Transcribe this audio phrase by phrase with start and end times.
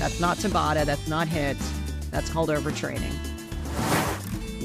[0.00, 0.86] That's not Tabata.
[0.86, 1.58] That's not HIIT.
[2.10, 3.12] That's called overtraining.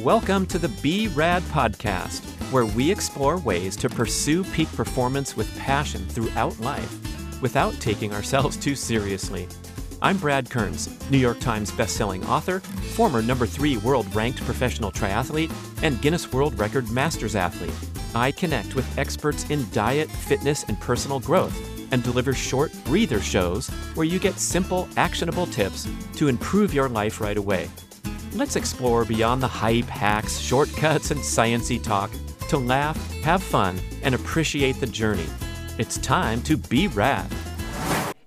[0.02, 2.22] Welcome to the B.rad podcast,
[2.54, 8.56] where we explore ways to pursue peak performance with passion throughout life without taking ourselves
[8.56, 9.46] too seriously.
[10.02, 12.62] I'm Brad Kearns, New York Times bestselling author,
[12.96, 15.52] former number three world ranked professional triathlete,
[15.84, 17.76] and Guinness World Record Masters athlete.
[18.16, 23.70] I connect with experts in diet, fitness, and personal growth and deliver short breather shows
[23.96, 27.70] where you get simple, actionable tips to improve your life right away.
[28.34, 32.12] Let's explore beyond the hype, hacks, shortcuts, and sciency talk
[32.50, 35.26] to laugh, have fun, and appreciate the journey.
[35.78, 37.32] It's time to be rad.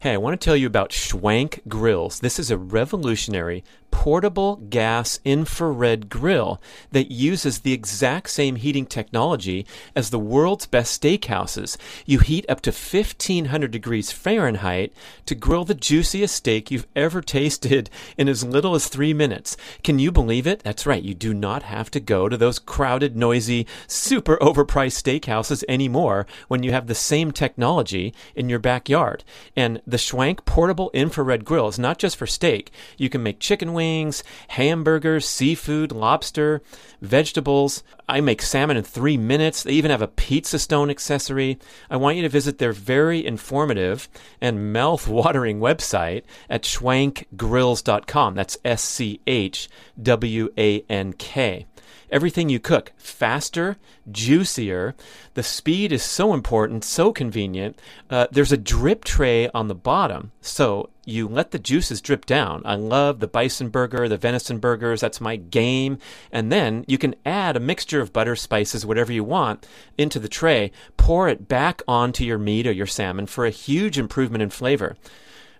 [0.00, 2.20] Hey, I want to tell you about Schwank Grills.
[2.20, 6.60] This is a revolutionary portable gas infrared grill
[6.92, 11.76] that uses the exact same heating technology as the world's best steakhouses.
[12.06, 14.92] You heat up to 1500 degrees Fahrenheit
[15.26, 19.56] to grill the juiciest steak you've ever tasted in as little as three minutes.
[19.82, 20.60] Can you believe it?
[20.60, 21.02] That's right.
[21.02, 26.62] You do not have to go to those crowded, noisy, super overpriced steakhouses anymore when
[26.62, 29.24] you have the same technology in your backyard.
[29.56, 32.70] And the Schwank portable infrared grill is not just for steak.
[32.96, 36.60] You can make chicken wings hamburgers, seafood, lobster,
[37.00, 37.84] vegetables.
[38.08, 39.62] I make salmon in three minutes.
[39.62, 41.58] They even have a pizza stone accessory.
[41.88, 44.08] I want you to visit their very informative
[44.40, 48.34] and mouth watering website at schwankgrills.com.
[48.34, 49.68] That's S C H
[50.02, 51.66] W A N K
[52.10, 53.76] everything you cook faster,
[54.10, 54.94] juicier.
[55.34, 57.78] The speed is so important, so convenient.
[58.10, 62.62] Uh, there's a drip tray on the bottom, so you let the juices drip down.
[62.64, 65.00] I love the bison burger, the venison burgers.
[65.00, 65.98] That's my game.
[66.30, 69.66] And then you can add a mixture of butter, spices, whatever you want
[69.96, 70.70] into the tray.
[70.98, 74.96] Pour it back onto your meat or your salmon for a huge improvement in flavor.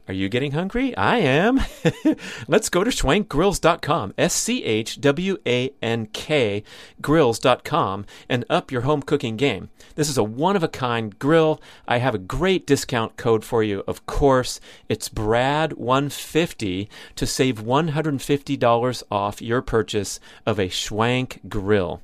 [0.09, 0.97] Are you getting hungry?
[0.97, 1.61] I am.
[2.49, 6.63] Let's go to schwankgrills.com, S C H W A N K
[7.03, 9.69] grills.com, and up your home cooking game.
[9.97, 11.61] This is a one of a kind grill.
[11.87, 14.61] I have a great discount code for you, of course.
[14.89, 22.01] It's BRAD150 to save $150 off your purchase of a Schwank grill.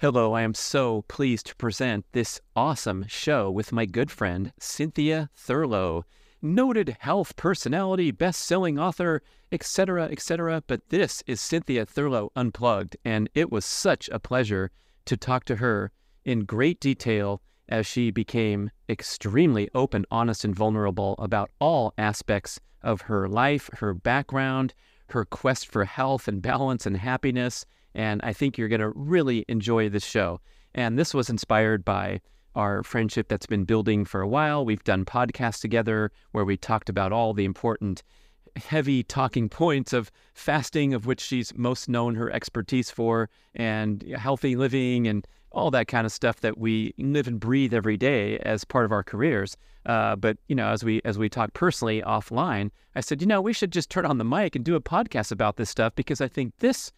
[0.00, 5.30] Hello, I am so pleased to present this awesome show with my good friend, Cynthia
[5.36, 6.04] Thurlow
[6.42, 10.62] noted health personality, best selling author, etc., etc.
[10.66, 14.70] But this is Cynthia Thurlow Unplugged, and it was such a pleasure
[15.06, 15.90] to talk to her
[16.24, 23.02] in great detail as she became extremely open, honest, and vulnerable about all aspects of
[23.02, 24.74] her life, her background,
[25.10, 27.64] her quest for health and balance and happiness.
[27.94, 30.40] And I think you're going to really enjoy this show.
[30.74, 32.20] And this was inspired by
[32.58, 34.64] our friendship that's been building for a while.
[34.64, 38.02] We've done podcasts together where we talked about all the important
[38.56, 44.56] heavy talking points of fasting, of which she's most known her expertise for, and healthy
[44.56, 48.64] living and all that kind of stuff that we live and breathe every day as
[48.64, 49.56] part of our careers.
[49.86, 53.40] Uh, but you know, as we as we talk personally offline, I said, you know,
[53.40, 56.20] we should just turn on the mic and do a podcast about this stuff because
[56.20, 56.92] I think this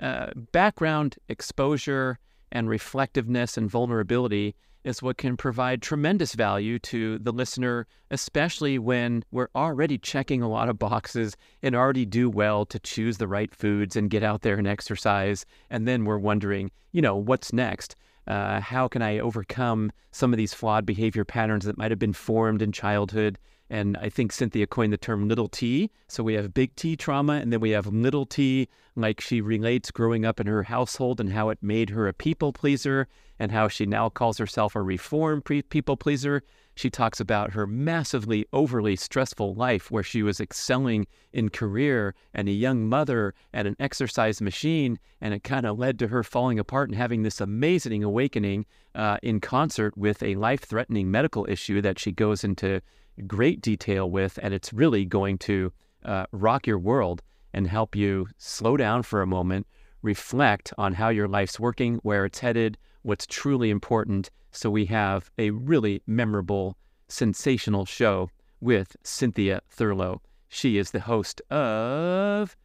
[0.00, 2.18] uh, background exposure
[2.52, 4.54] and reflectiveness and vulnerability
[4.84, 10.48] is what can provide tremendous value to the listener, especially when we're already checking a
[10.48, 14.42] lot of boxes and already do well to choose the right foods and get out
[14.42, 15.44] there and exercise.
[15.70, 17.96] And then we're wondering, you know, what's next?
[18.26, 22.12] Uh, how can I overcome some of these flawed behavior patterns that might have been
[22.12, 23.38] formed in childhood?
[23.70, 25.90] And I think Cynthia coined the term little t.
[26.08, 29.90] So we have big T trauma, and then we have little t, like she relates
[29.90, 33.08] growing up in her household and how it made her a people pleaser
[33.38, 36.42] and how she now calls herself a reformed people pleaser.
[36.74, 42.48] She talks about her massively overly stressful life where she was excelling in career and
[42.48, 44.98] a young mother and an exercise machine.
[45.20, 48.64] And it kind of led to her falling apart and having this amazing awakening
[48.94, 52.80] uh, in concert with a life threatening medical issue that she goes into
[53.26, 54.38] great detail with.
[54.42, 55.72] And it's really going to
[56.04, 57.22] uh, rock your world
[57.52, 59.66] and help you slow down for a moment,
[60.02, 64.30] reflect on how your life's working, where it's headed, what's truly important.
[64.52, 66.76] So we have a really memorable,
[67.08, 68.30] sensational show
[68.60, 70.20] with Cynthia Thurlow.
[70.48, 72.56] She is the host of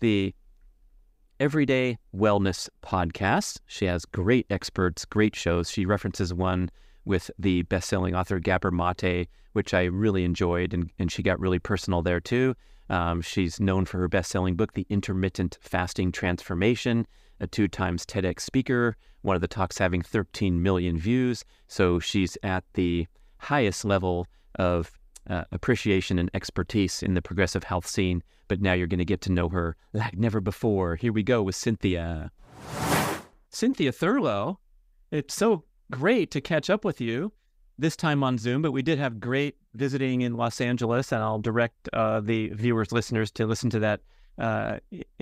[0.00, 0.34] the
[1.40, 3.58] Everyday Wellness Podcast.
[3.66, 5.70] She has great experts, great shows.
[5.70, 6.70] She references one
[7.04, 11.58] with the best-selling author Gabor Mate, which I really enjoyed, and, and she got really
[11.58, 12.54] personal there too.
[12.88, 17.06] Um, she's known for her best-selling book, The Intermittent Fasting Transformation
[17.42, 21.44] a two times TEDx speaker, one of the talks having 13 million views.
[21.66, 23.06] So she's at the
[23.38, 24.92] highest level of
[25.28, 28.22] uh, appreciation and expertise in the progressive health scene.
[28.46, 30.96] But now you're going to get to know her like never before.
[30.96, 32.30] Here we go with Cynthia.
[33.50, 34.58] Cynthia Thurlow,
[35.10, 37.32] it's so great to catch up with you
[37.78, 41.38] this time on Zoom, but we did have great visiting in Los Angeles, and I'll
[41.38, 44.00] direct uh, the viewers, listeners to listen to that
[44.38, 44.78] uh,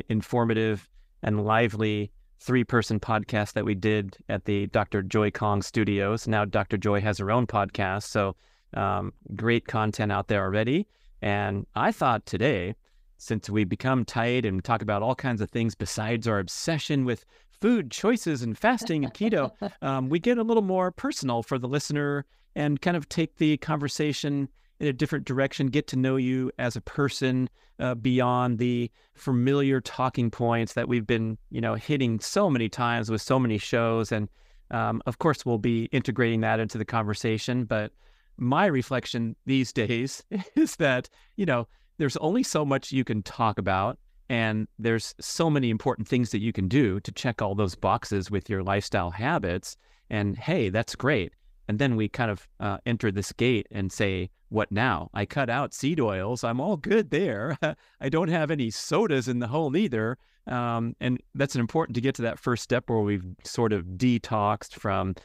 [0.09, 0.89] informative
[1.23, 5.03] and lively three person podcast that we did at the Dr.
[5.03, 6.27] Joy Kong studios.
[6.27, 6.79] Now, Dr.
[6.79, 8.05] Joy has her own podcast.
[8.05, 8.37] So,
[8.75, 10.87] um, great content out there already.
[11.21, 12.75] And I thought today,
[13.19, 17.27] since we become tight and talk about all kinds of things besides our obsession with
[17.61, 19.51] food choices and fasting and keto,
[19.83, 22.25] um, we get a little more personal for the listener
[22.57, 24.49] and kind of take the conversation
[24.81, 27.49] in a different direction, get to know you as a person
[27.79, 33.11] uh, beyond the familiar talking points that we've been, you know, hitting so many times
[33.11, 34.11] with so many shows.
[34.11, 34.29] And
[34.71, 37.65] um, of course, we'll be integrating that into the conversation.
[37.65, 37.93] But
[38.39, 40.25] my reflection these days
[40.57, 41.69] is that, you know,
[41.99, 43.99] there's only so much you can talk about.
[44.31, 48.31] And there's so many important things that you can do to check all those boxes
[48.31, 49.77] with your lifestyle habits.
[50.09, 51.33] And hey, that's great.
[51.67, 55.11] And then we kind of uh, enter this gate and say, what now?
[55.15, 56.45] I cut out seed oils.
[56.45, 57.59] I'm all good there.
[58.01, 60.17] I don't have any sodas in the hole either.
[60.47, 64.75] Um, and that's important to get to that first step where we've sort of detoxed
[64.75, 65.17] from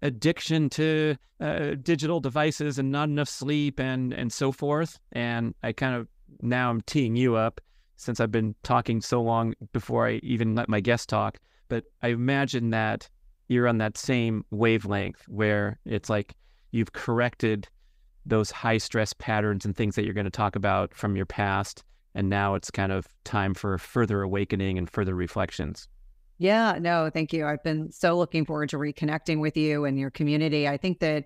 [0.00, 5.00] addiction to uh, digital devices and not enough sleep and and so forth.
[5.10, 6.06] And I kind of
[6.40, 7.60] now I'm teeing you up
[7.98, 11.38] since I've been talking so long before I even let my guest talk.
[11.68, 13.08] But I imagine that
[13.48, 16.34] you're on that same wavelength where it's like
[16.70, 17.68] you've corrected
[18.24, 21.82] those high stress patterns and things that you're going to talk about from your past.
[22.14, 25.88] And now it's kind of time for further awakening and further reflections.
[26.38, 27.46] Yeah, no, thank you.
[27.46, 30.68] I've been so looking forward to reconnecting with you and your community.
[30.68, 31.24] I think that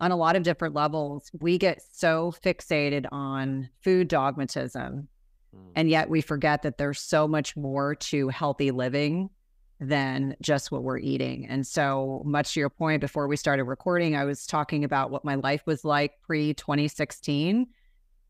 [0.00, 5.08] on a lot of different levels, we get so fixated on food dogmatism.
[5.54, 5.72] Mm.
[5.76, 9.30] And yet we forget that there's so much more to healthy living
[9.80, 11.46] than just what we're eating.
[11.46, 15.24] And so, much to your point, before we started recording, I was talking about what
[15.24, 17.66] my life was like pre 2016.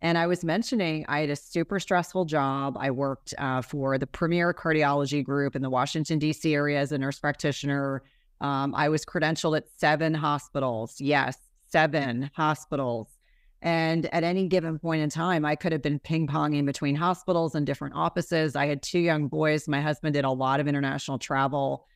[0.02, 2.76] And I was mentioning I had a super stressful job.
[2.78, 6.55] I worked uh, for the premier cardiology group in the Washington, D.C.
[6.55, 8.02] area as a nurse practitioner.
[8.40, 11.00] Um, I was credentialed at seven hospitals.
[11.00, 11.37] Yes,
[11.69, 13.08] seven hospitals.
[13.62, 17.54] And at any given point in time, I could have been ping ponging between hospitals
[17.54, 18.56] and different offices.
[18.56, 19.68] I had two young boys.
[19.68, 21.86] My husband did a lot of international travel.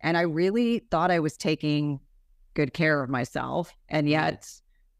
[0.00, 2.00] And I really thought I was taking
[2.54, 3.72] good care of myself.
[3.88, 4.48] And yet,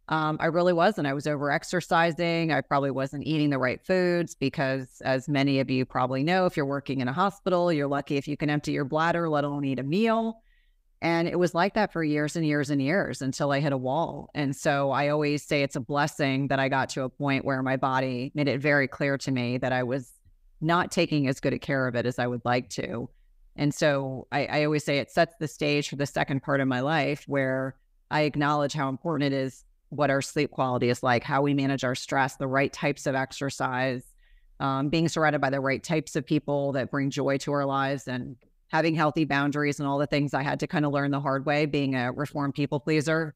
[0.08, 1.06] um, I really wasn't.
[1.06, 2.52] I was over exercising.
[2.52, 6.56] I probably wasn't eating the right foods because, as many of you probably know, if
[6.56, 9.64] you're working in a hospital, you're lucky if you can empty your bladder, let alone
[9.64, 10.42] eat a meal.
[11.02, 13.76] And it was like that for years and years and years until I hit a
[13.76, 14.31] wall.
[14.37, 17.60] And so I always say it's a blessing that I got to a point where
[17.60, 20.12] my body made it very clear to me that I was
[20.60, 23.10] not taking as good a care of it as I would like to.
[23.56, 26.69] And so I, I always say it sets the stage for the second part of
[26.69, 27.75] my life where
[28.08, 31.82] I acknowledge how important it is what our sleep quality is like, how we manage
[31.82, 34.05] our stress, the right types of exercise,
[34.60, 38.06] um, being surrounded by the right types of people that bring joy to our lives
[38.06, 38.37] and
[38.72, 41.44] having healthy boundaries and all the things I had to kind of learn the hard
[41.44, 43.34] way, being a reformed people pleaser.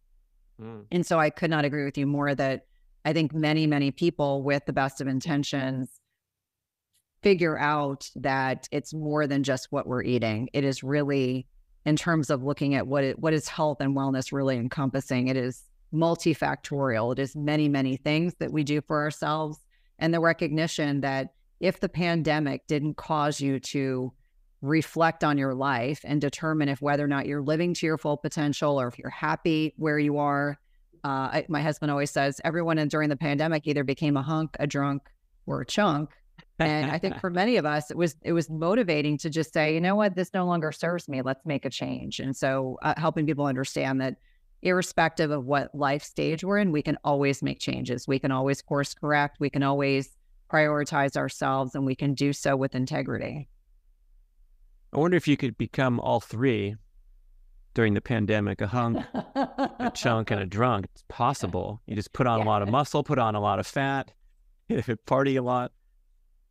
[0.60, 0.86] Mm.
[0.90, 2.64] And so I could not agree with you more that
[3.04, 6.00] I think many, many people with the best of intentions
[7.22, 10.48] figure out that it's more than just what we're eating.
[10.54, 11.46] It is really
[11.84, 15.28] in terms of looking at what it, what is health and wellness really encompassing.
[15.28, 17.12] It is multifactorial.
[17.12, 19.58] It is many, many things that we do for ourselves
[19.98, 24.12] and the recognition that if the pandemic didn't cause you to
[24.62, 28.16] reflect on your life and determine if whether or not you're living to your full
[28.16, 30.58] potential or if you're happy where you are.
[31.04, 34.56] Uh, I, my husband always says everyone in, during the pandemic either became a hunk,
[34.58, 35.02] a drunk,
[35.46, 36.10] or a chunk.
[36.58, 39.74] And I think for many of us, it was it was motivating to just say,
[39.74, 41.22] you know what, this no longer serves me.
[41.22, 42.18] Let's make a change.
[42.18, 44.16] And so, uh, helping people understand that,
[44.62, 48.08] irrespective of what life stage we're in, we can always make changes.
[48.08, 49.36] We can always course correct.
[49.38, 50.16] We can always
[50.50, 53.48] prioritize ourselves, and we can do so with integrity.
[54.92, 56.76] I wonder if you could become all three
[57.74, 60.86] during the pandemic a hunk, a chunk, and a drunk.
[60.94, 61.82] It's possible.
[61.86, 62.44] You just put on yeah.
[62.44, 64.12] a lot of muscle, put on a lot of fat,
[65.06, 65.72] party a lot.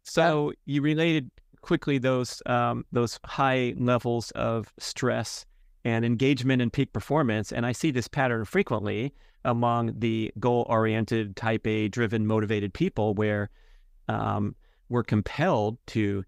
[0.04, 5.46] So you related quickly those um, those high levels of stress
[5.84, 7.52] and engagement and peak performance.
[7.52, 9.14] And I see this pattern frequently
[9.44, 13.50] among the goal oriented, type A driven, motivated people where
[14.08, 14.56] um,
[14.90, 16.24] we're compelled to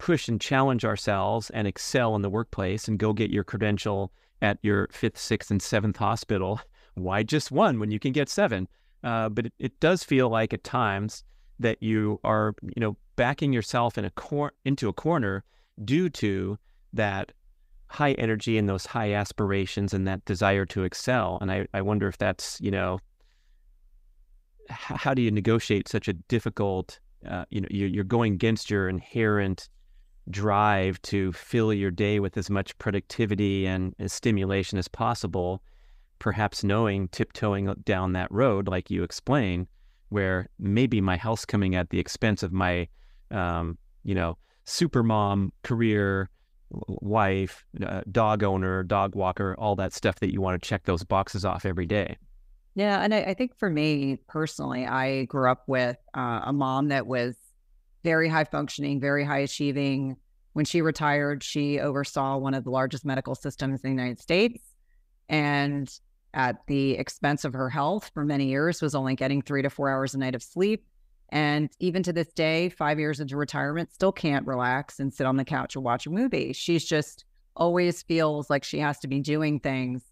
[0.00, 4.58] push and challenge ourselves and excel in the workplace and go get your credential at
[4.62, 6.60] your fifth, sixth, and seventh hospital.
[6.94, 8.66] Why just one when you can get seven?
[9.02, 11.24] uh, but it, it does feel like at times
[11.58, 15.44] that you are, you know, backing yourself in a cor- into a corner
[15.84, 16.58] due to
[16.92, 17.32] that
[17.86, 21.38] high energy and those high aspirations and that desire to excel.
[21.40, 22.98] And I, I wonder if that's, you know,
[24.68, 28.88] how do you negotiate such a difficult, uh, you know, you're, you're going against your
[28.88, 29.68] inherent
[30.28, 35.62] drive to fill your day with as much productivity and stimulation as possible,
[36.18, 39.66] perhaps knowing, tiptoeing down that road, like you explain,
[40.10, 42.86] where maybe my health's coming at the expense of my,
[43.30, 46.28] um, you know, super mom career,
[46.70, 51.02] wife, uh, dog owner, dog walker, all that stuff that you want to check those
[51.02, 52.16] boxes off every day.
[52.76, 53.00] Yeah.
[53.02, 57.06] And I, I think for me personally, I grew up with uh, a mom that
[57.06, 57.36] was
[58.02, 60.16] very high functioning, very high achieving.
[60.52, 64.62] When she retired, she oversaw one of the largest medical systems in the United States.
[65.28, 65.88] And
[66.34, 69.88] at the expense of her health for many years, was only getting three to four
[69.88, 70.84] hours a night of sleep.
[71.30, 75.36] And even to this day, five years into retirement, still can't relax and sit on
[75.36, 76.52] the couch or watch a movie.
[76.52, 80.02] She's just always feels like she has to be doing things.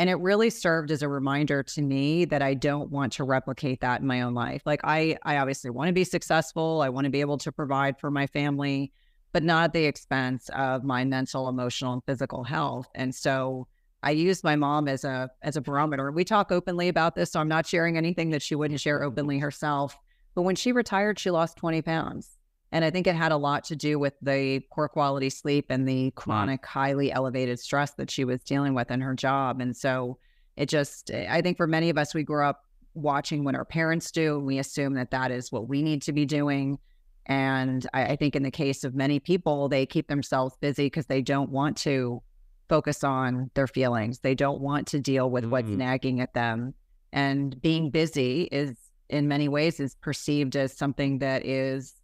[0.00, 3.82] And it really served as a reminder to me that I don't want to replicate
[3.82, 4.62] that in my own life.
[4.64, 6.80] Like I I obviously want to be successful.
[6.80, 8.92] I want to be able to provide for my family,
[9.34, 12.88] but not at the expense of my mental, emotional, and physical health.
[12.94, 13.68] And so
[14.02, 16.10] I use my mom as a as a barometer.
[16.10, 19.38] We talk openly about this, so I'm not sharing anything that she wouldn't share openly
[19.38, 19.98] herself.
[20.34, 22.38] But when she retired, she lost 20 pounds.
[22.72, 25.88] And I think it had a lot to do with the poor quality sleep and
[25.88, 29.60] the chronic, highly elevated stress that she was dealing with in her job.
[29.60, 30.18] And so
[30.56, 34.10] it just, I think for many of us, we grew up watching what our parents
[34.10, 36.78] do, and we assume that that is what we need to be doing.
[37.26, 41.06] And I, I think in the case of many people, they keep themselves busy because
[41.06, 42.22] they don't want to
[42.68, 44.20] focus on their feelings.
[44.20, 45.52] They don't want to deal with mm-hmm.
[45.52, 46.74] what's nagging at them.
[47.12, 48.76] And being busy is
[49.08, 51.94] in many ways is perceived as something that is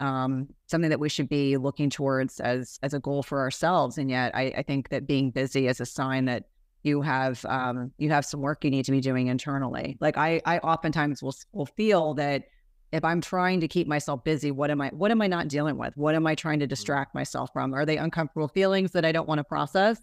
[0.00, 3.98] um, something that we should be looking towards as as a goal for ourselves.
[3.98, 6.44] And yet, I, I think that being busy is a sign that
[6.82, 9.96] you have um, you have some work you need to be doing internally.
[10.00, 12.44] Like I, I oftentimes will will feel that
[12.92, 15.76] if I'm trying to keep myself busy, what am I what am I not dealing
[15.76, 15.96] with?
[15.96, 16.70] What am I trying to mm.
[16.70, 17.74] distract myself from?
[17.74, 19.98] Are they uncomfortable feelings that I don't want to process?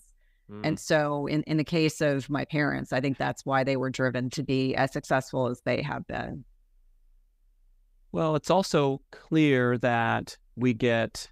[0.52, 0.62] Mm.
[0.66, 3.90] And so in, in the case of my parents, I think that's why they were
[3.90, 6.44] driven to be as successful as they have been.
[8.14, 11.30] Well, it's also clear that we get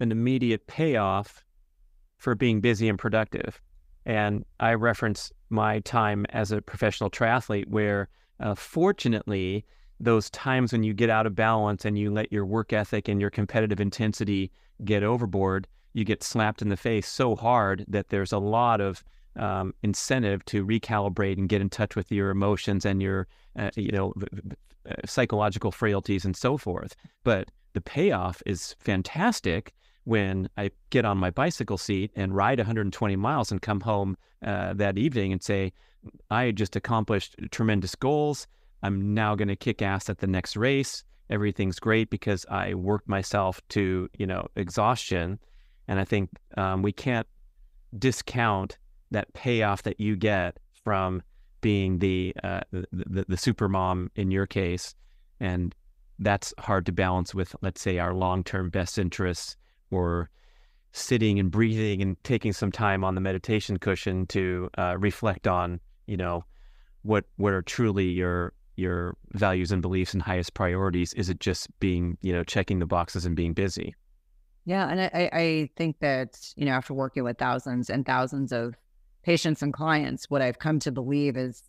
[0.00, 1.44] an immediate payoff
[2.16, 3.62] for being busy and productive.
[4.04, 8.08] And I reference my time as a professional triathlete where
[8.40, 9.64] uh, fortunately
[10.00, 13.20] those times when you get out of balance and you let your work ethic and
[13.20, 14.50] your competitive intensity
[14.84, 19.04] get overboard, you get slapped in the face so hard that there's a lot of
[19.36, 23.92] um, incentive to recalibrate and get in touch with your emotions and your, uh, you
[23.92, 24.12] know,
[24.88, 26.94] uh, psychological frailties and so forth.
[27.24, 29.72] But the payoff is fantastic
[30.04, 34.72] when I get on my bicycle seat and ride 120 miles and come home uh,
[34.74, 35.72] that evening and say,
[36.30, 38.46] I just accomplished tremendous goals.
[38.82, 41.04] I'm now going to kick ass at the next race.
[41.30, 45.38] Everything's great because I worked myself to, you know, exhaustion.
[45.88, 47.26] And I think um, we can't
[47.98, 48.78] discount
[49.10, 51.22] that payoff that you get from
[51.60, 54.94] being the, uh, the, the super mom in your case,
[55.40, 55.74] and
[56.18, 59.56] that's hard to balance with, let's say, our long term best interests
[59.90, 60.30] or
[60.92, 65.80] sitting and breathing and taking some time on the meditation cushion to uh, reflect on,
[66.06, 66.44] you know,
[67.02, 71.12] what what are truly your your values and beliefs and highest priorities?
[71.14, 73.94] Is it just being, you know, checking the boxes and being busy?
[74.64, 74.88] Yeah.
[74.88, 78.74] And I, I think that, you know, after working with thousands and thousands of
[79.22, 81.62] patients and clients, what I've come to believe is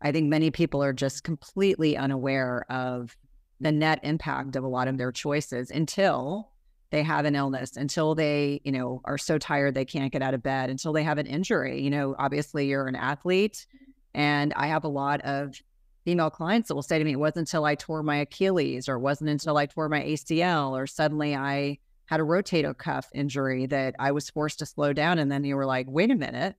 [0.00, 3.16] I think many people are just completely unaware of
[3.60, 6.50] the net impact of a lot of their choices until
[6.90, 10.34] they have an illness, until they, you know, are so tired they can't get out
[10.34, 11.82] of bed, until they have an injury.
[11.82, 13.66] You know, obviously you're an athlete.
[14.14, 15.60] And I have a lot of
[16.04, 18.96] female clients that will say to me, it wasn't until I tore my Achilles or
[18.96, 23.66] it wasn't until I tore my ACL or suddenly I had a rotator cuff injury
[23.66, 25.18] that I was forced to slow down.
[25.18, 26.54] And then you were like, wait a minute,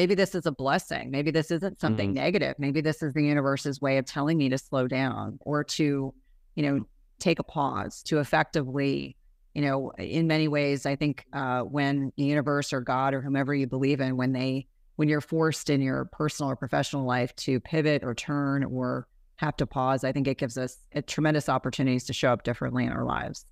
[0.00, 1.10] maybe this is a blessing.
[1.10, 2.24] Maybe this isn't something mm-hmm.
[2.24, 2.54] negative.
[2.58, 6.14] Maybe this is the universe's way of telling me to slow down or to,
[6.54, 6.86] you know,
[7.18, 9.14] take a pause to effectively,
[9.52, 13.54] you know, in many ways, I think uh, when the universe or God or whomever
[13.54, 17.60] you believe in, when they when you're forced in your personal or professional life to
[17.60, 20.78] pivot or turn or have to pause, I think it gives us
[21.08, 23.44] tremendous opportunities to show up differently in our lives.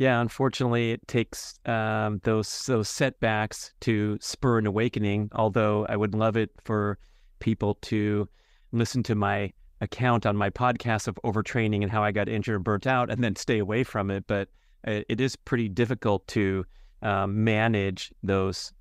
[0.00, 5.28] Yeah, unfortunately, it takes um, those those setbacks to spur an awakening.
[5.34, 6.96] Although I would love it for
[7.38, 8.26] people to
[8.72, 9.52] listen to my
[9.82, 13.22] account on my podcast of overtraining and how I got injured and burnt out and
[13.22, 14.24] then stay away from it.
[14.26, 14.48] But
[14.84, 16.64] it is pretty difficult to
[17.02, 18.72] um, manage those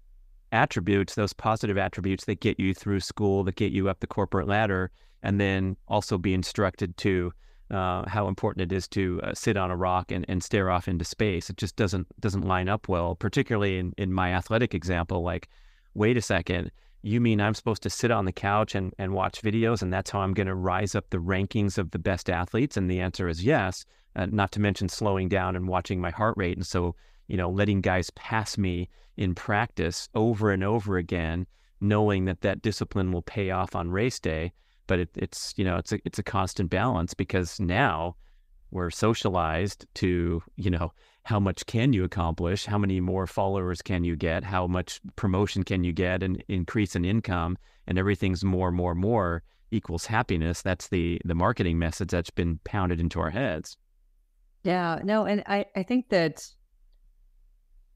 [0.54, 4.48] attributes, those positive attributes that get you through school, that get you up the corporate
[4.48, 4.90] ladder,
[5.22, 7.34] and then also be instructed to
[7.72, 10.88] uh, how important it is to uh, sit on a rock and, and stare off
[10.88, 11.50] into space.
[11.50, 15.22] It just doesn't doesn't line up well, particularly in, in my athletic example.
[15.22, 15.50] Like,
[15.94, 16.72] wait a second,
[17.02, 20.12] you mean I'm supposed to sit on the couch and, and watch videos and that's
[20.12, 22.76] how I'm going to rise up the rankings of the best athletes?
[22.76, 23.86] And the answer is yes,
[24.16, 26.58] uh, not to mention slowing down and watching my heart rate.
[26.58, 26.96] And so,
[27.28, 31.46] you know, letting guys pass me in practice over and over again,
[31.80, 34.52] knowing that that discipline will pay off on race day.
[34.90, 38.16] But it, it's, you know, it's a, it's a constant balance because now
[38.72, 40.92] we're socialized to, you know,
[41.24, 42.66] how much can you accomplish?
[42.66, 44.44] How many more followers can you get?
[44.44, 47.56] How much promotion can you get and increase in income?
[47.86, 50.64] And everything's more, more, more equals happiness.
[50.64, 53.78] That's the the marketing message that's been pounded into our heads.
[54.64, 56.44] Yeah, no, and I, I think that,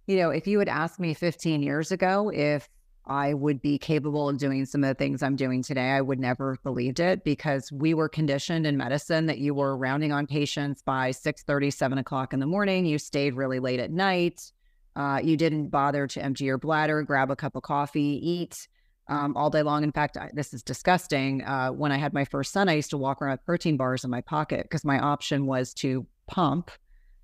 [0.05, 2.69] you know, if you had asked me 15 years ago if
[3.05, 6.19] I would be capable of doing some of the things I'm doing today, I would
[6.19, 10.25] never have believed it because we were conditioned in medicine that you were rounding on
[10.25, 12.85] patients by 6 30, 7 o'clock in the morning.
[12.85, 14.51] You stayed really late at night.
[14.95, 18.67] Uh, you didn't bother to empty your bladder, grab a cup of coffee, eat
[19.07, 19.83] um, all day long.
[19.83, 21.43] In fact, I, this is disgusting.
[21.43, 24.03] Uh, when I had my first son, I used to walk around with protein bars
[24.03, 26.71] in my pocket because my option was to pump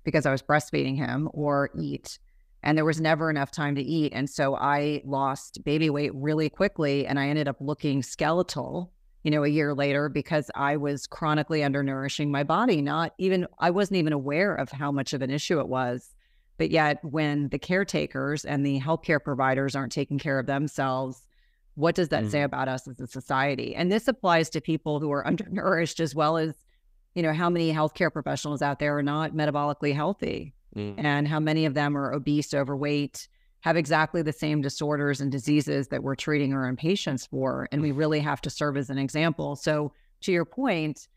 [0.04, 2.18] because I was breastfeeding him or eat
[2.62, 4.12] and there was never enough time to eat.
[4.14, 9.30] And so I lost baby weight really quickly and I ended up looking skeletal, you
[9.30, 12.82] know, a year later because I was chronically undernourishing my body.
[12.82, 16.10] Not even, I wasn't even aware of how much of an issue it was.
[16.58, 21.22] But yet, when the caretakers and the healthcare providers aren't taking care of themselves,
[21.74, 22.30] what does that mm-hmm.
[22.30, 23.74] say about us as a society?
[23.74, 26.54] And this applies to people who are undernourished as well as,
[27.14, 30.94] you know, how many healthcare professionals out there are not metabolically healthy mm.
[30.98, 33.28] and how many of them are obese, overweight,
[33.60, 37.68] have exactly the same disorders and diseases that we're treating our own patients for.
[37.72, 39.56] And we really have to serve as an example.
[39.56, 39.92] So,
[40.22, 41.08] to your point,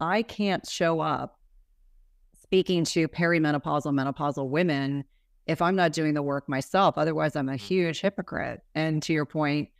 [0.00, 1.38] I can't show up
[2.40, 5.04] speaking to perimenopausal, menopausal women
[5.46, 6.98] if I'm not doing the work myself.
[6.98, 7.60] Otherwise, I'm a mm.
[7.60, 8.62] huge hypocrite.
[8.74, 9.70] And to your point,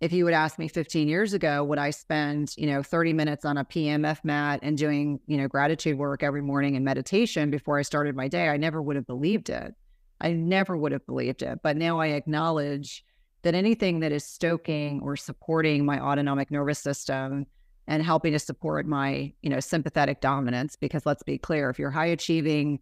[0.00, 3.44] if you would ask me 15 years ago, would I spend, you know, 30 minutes
[3.44, 7.78] on a PEMF mat and doing, you know, gratitude work every morning and meditation before
[7.78, 9.74] I started my day, I never would have believed it.
[10.20, 11.60] I never would have believed it.
[11.62, 13.04] But now I acknowledge
[13.42, 17.46] that anything that is stoking or supporting my autonomic nervous system
[17.88, 21.90] and helping to support my, you know, sympathetic dominance, because let's be clear, if you're
[21.90, 22.78] high achieving,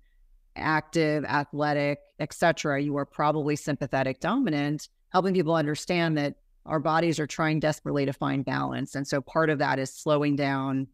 [0.57, 6.35] active, athletic, etc., you are probably sympathetic dominant, helping people understand that
[6.67, 8.95] our bodies are trying desperately to find balance.
[8.95, 10.89] And so part of that is slowing down,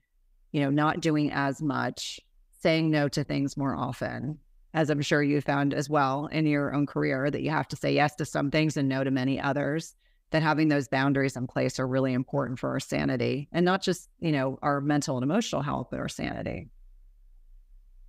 [0.52, 2.20] you know, not doing as much,
[2.60, 4.38] saying no to things more often,
[4.74, 7.76] as I'm sure you found as well in your own career that you have to
[7.76, 9.94] say yes to some things and no to many others.
[10.30, 14.08] That having those boundaries in place are really important for our sanity and not just,
[14.18, 16.70] you know, our mental and emotional health, but our sanity.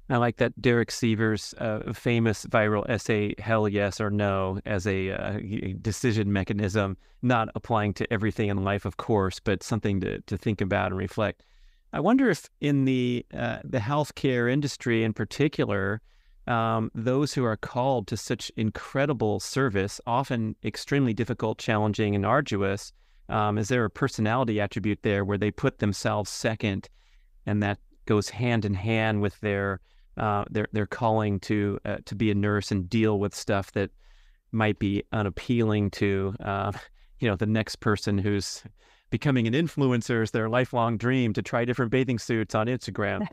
[0.10, 5.12] I like that Derek Sivers' uh, famous viral essay, Hell Yes or No, as a,
[5.12, 5.40] uh,
[5.82, 10.60] decision mechanism, not applying to everything in life, of course, but something to, to think
[10.60, 11.44] about and reflect.
[11.94, 16.02] I wonder if in the, uh, the healthcare industry in particular,
[16.48, 22.92] um, those who are called to such incredible service, often extremely difficult, challenging, and arduous,
[23.30, 26.90] um, is there a personality attribute there where they put themselves second
[27.46, 29.80] and that goes hand in hand with their
[30.18, 33.92] uh, their their calling to uh, to be a nurse and deal with stuff that
[34.52, 36.72] might be unappealing to uh,
[37.20, 38.64] you know the next person who's
[39.10, 43.28] becoming an influencer is their lifelong dream to try different bathing suits on Instagram.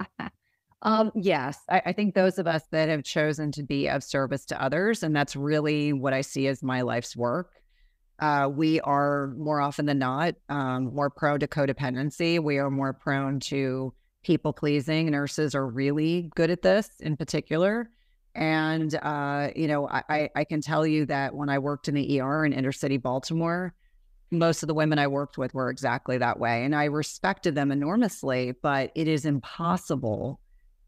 [0.82, 4.46] um, yes, I, I, think those of us that have chosen to be of service
[4.46, 7.50] to others, and that's really what I see as my life's work.
[8.20, 12.42] Uh, we are more often than not um, more prone to codependency.
[12.42, 13.92] We are more prone to
[14.22, 15.10] people pleasing.
[15.10, 17.90] Nurses are really good at this in particular.
[18.34, 22.20] And, uh, you know, I, I can tell you that when I worked in the
[22.20, 23.74] ER in inner city Baltimore,
[24.30, 26.64] most of the women I worked with were exactly that way.
[26.64, 30.40] And I respected them enormously, but it is impossible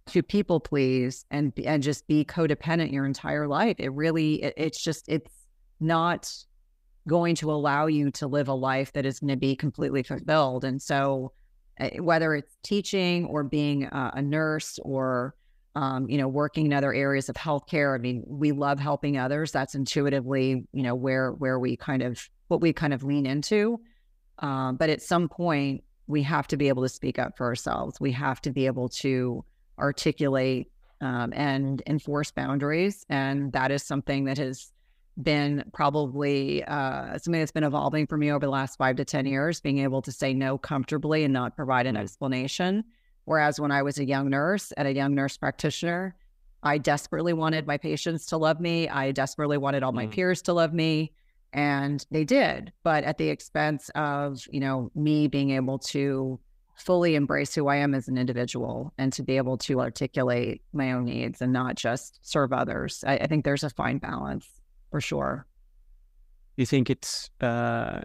[0.06, 3.76] to people please and and just be codependent your entire life.
[3.78, 5.32] It really it, it's just it's
[5.80, 6.30] not
[7.06, 10.64] going to allow you to live a life that is going to be completely fulfilled.
[10.64, 11.32] And so
[11.98, 15.34] whether it's teaching or being a, a nurse or
[15.76, 17.94] um, you know working in other areas of healthcare.
[17.94, 19.52] I mean, we love helping others.
[19.52, 23.80] That's intuitively you know where where we kind of what we kind of lean into.
[24.40, 28.00] Um, but at some point, we have to be able to speak up for ourselves.
[28.00, 29.44] We have to be able to
[29.78, 33.04] articulate um, and enforce boundaries.
[33.08, 34.72] And that is something that has
[35.22, 39.26] been probably uh, something that's been evolving for me over the last five to 10
[39.26, 42.84] years, being able to say no comfortably and not provide an explanation.
[43.24, 46.14] Whereas when I was a young nurse and a young nurse practitioner,
[46.62, 48.88] I desperately wanted my patients to love me.
[48.88, 50.10] I desperately wanted all my mm.
[50.10, 51.12] peers to love me.
[51.52, 56.40] And they did, but at the expense of, you know, me being able to
[56.74, 60.90] fully embrace who I am as an individual and to be able to articulate my
[60.90, 63.04] own needs and not just serve others.
[63.06, 64.48] I, I think there's a fine balance
[64.94, 65.44] for sure.
[66.56, 68.02] You think it's uh,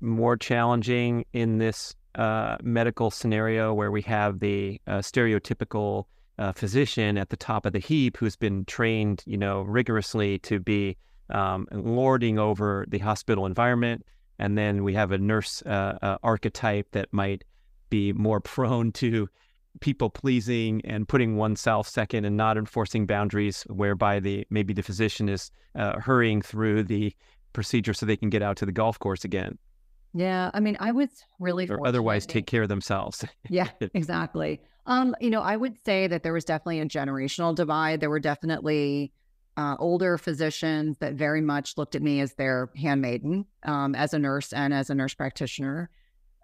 [0.00, 6.06] more challenging in this uh, medical scenario where we have the uh, stereotypical
[6.38, 10.58] uh, physician at the top of the heap who's been trained, you know, rigorously to
[10.58, 10.96] be
[11.28, 14.06] um, lording over the hospital environment,
[14.38, 17.44] and then we have a nurse uh, uh, archetype that might
[17.90, 19.28] be more prone to
[19.80, 25.28] people pleasing and putting oneself second and not enforcing boundaries, whereby the maybe the physician
[25.28, 27.14] is uh, hurrying through the
[27.52, 29.58] procedure so they can get out to the golf course again.
[30.12, 33.24] Yeah, I mean, I was really or otherwise take care of themselves.
[33.48, 34.60] yeah, exactly.
[34.86, 38.00] Um, you know, I would say that there was definitely a generational divide.
[38.00, 39.12] There were definitely
[39.56, 44.18] uh, older physicians that very much looked at me as their handmaiden, um, as a
[44.18, 45.90] nurse and as a nurse practitioner.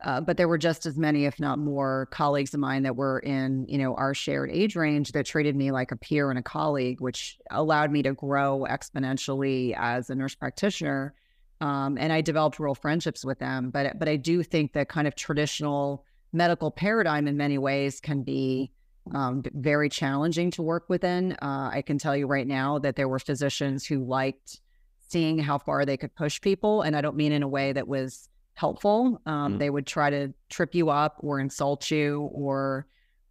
[0.06, 3.18] Uh, but there were just as many, if not more, colleagues of mine that were
[3.18, 6.42] in, you know, our shared age range that treated me like a peer and a
[6.42, 11.12] colleague, which allowed me to grow exponentially as a nurse practitioner.
[11.60, 13.70] Um, and I developed real friendships with them.
[13.70, 18.22] But but I do think that kind of traditional medical paradigm in many ways can
[18.22, 18.70] be
[19.12, 21.32] um, very challenging to work within.
[21.42, 24.60] Uh, I can tell you right now that there were physicians who liked
[25.00, 27.88] seeing how far they could push people, and I don't mean in a way that
[27.88, 29.22] was helpful.
[29.26, 29.58] Um, mm.
[29.58, 32.86] They would try to trip you up or insult you, or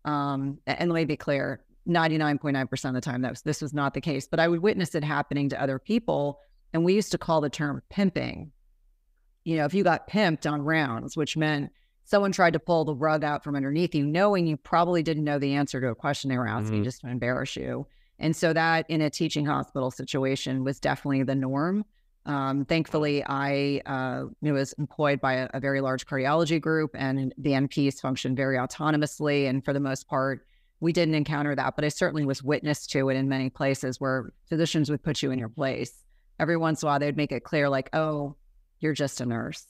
[0.06, 3.32] um, and let me be clear: ninety nine point nine percent of the time, that
[3.32, 4.28] was, this was not the case.
[4.28, 6.40] But I would witness it happening to other people,
[6.74, 8.52] and we used to call the term pimping.
[9.44, 11.72] You know, if you got pimped on rounds, which meant
[12.06, 15.40] someone tried to pull the rug out from underneath you, knowing you probably didn't know
[15.40, 16.84] the answer to a question they were asking mm-hmm.
[16.84, 17.86] just to embarrass you.
[18.20, 21.84] And so that in a teaching hospital situation was definitely the norm.
[22.26, 27.52] Um, thankfully, I uh, was employed by a, a, very large cardiology group, and the
[27.52, 29.48] NPs functioned very autonomously.
[29.48, 30.46] And for the most part,
[30.80, 31.76] we didn't encounter that.
[31.76, 35.30] But I certainly was witness to it in many places where physicians would put you
[35.32, 36.04] in your place.
[36.40, 38.36] Every once in a while, they'd make it clear, like, "Oh,
[38.80, 39.68] you're just a nurse.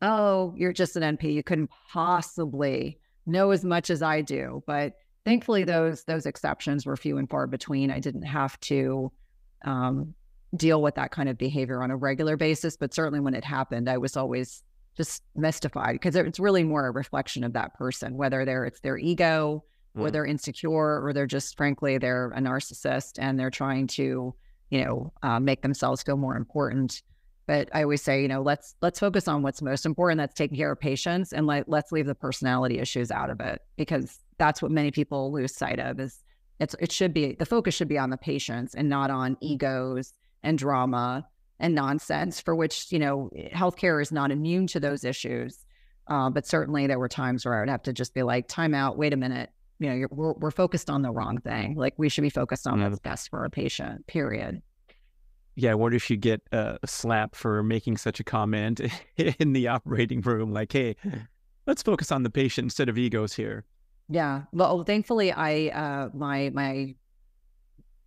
[0.00, 1.34] Oh, you're just an NP.
[1.34, 4.94] You couldn't possibly know as much as I do." But
[5.26, 7.90] thankfully, those those exceptions were few and far between.
[7.90, 9.12] I didn't have to
[9.66, 10.14] um,
[10.56, 12.76] deal with that kind of behavior on a regular basis.
[12.76, 14.62] But certainly when it happened, I was always
[14.96, 18.98] just mystified because it's really more a reflection of that person, whether they're it's their
[18.98, 19.64] ego
[19.96, 20.02] mm.
[20.02, 24.34] or they're insecure or they're just frankly they're a narcissist and they're trying to,
[24.70, 27.02] you know, uh, make themselves feel more important.
[27.46, 30.18] But I always say, you know, let's let's focus on what's most important.
[30.18, 33.60] That's taking care of patients, and let let's leave the personality issues out of it
[33.76, 35.98] because that's what many people lose sight of.
[35.98, 36.22] Is
[36.60, 40.12] it's it should be the focus should be on the patients and not on egos
[40.42, 41.26] and drama
[41.58, 45.64] and nonsense for which, you know, healthcare is not immune to those issues.
[46.08, 48.74] Uh, but certainly there were times where I would have to just be like, time
[48.74, 49.50] out, wait a minute.
[49.78, 51.76] You know, we're, we're focused on the wrong thing.
[51.76, 54.60] Like we should be focused on what's best for a patient, period.
[55.54, 58.80] Yeah, I wonder if you get a slap for making such a comment
[59.16, 60.96] in the operating room, like, hey,
[61.66, 63.64] let's focus on the patient instead of egos here.
[64.08, 64.42] Yeah.
[64.52, 66.94] Well, thankfully, I, uh, my, my,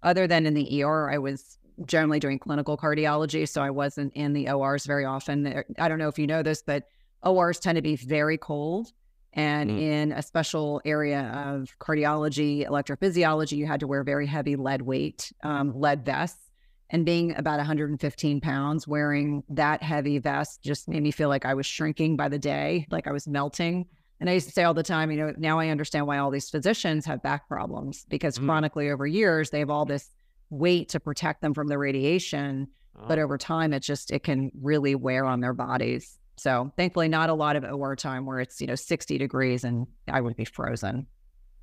[0.02, 4.34] other than in the ER, I was generally doing clinical cardiology, so I wasn't in
[4.34, 5.64] the ORs very often.
[5.78, 6.88] I don't know if you know this, but
[7.24, 8.92] ORs tend to be very cold.
[9.34, 9.82] And mm.
[9.82, 15.34] in a special area of cardiology, electrophysiology, you had to wear very heavy lead weight,
[15.44, 16.50] um, lead vests.
[16.90, 21.56] And being about 115 pounds, wearing that heavy vest just made me feel like I
[21.56, 23.88] was shrinking by the day, like I was melting.
[24.20, 26.30] And I used to say all the time, you know, now I understand why all
[26.30, 28.46] these physicians have back problems because mm.
[28.46, 30.12] chronically over years, they have all this
[30.54, 32.68] weight to protect them from the radiation.
[32.98, 33.06] Oh.
[33.08, 36.18] But over time, it just it can really wear on their bodies.
[36.38, 39.88] So thankfully, not a lot of OR time where it's you know 60 degrees and
[40.08, 41.08] I would be frozen.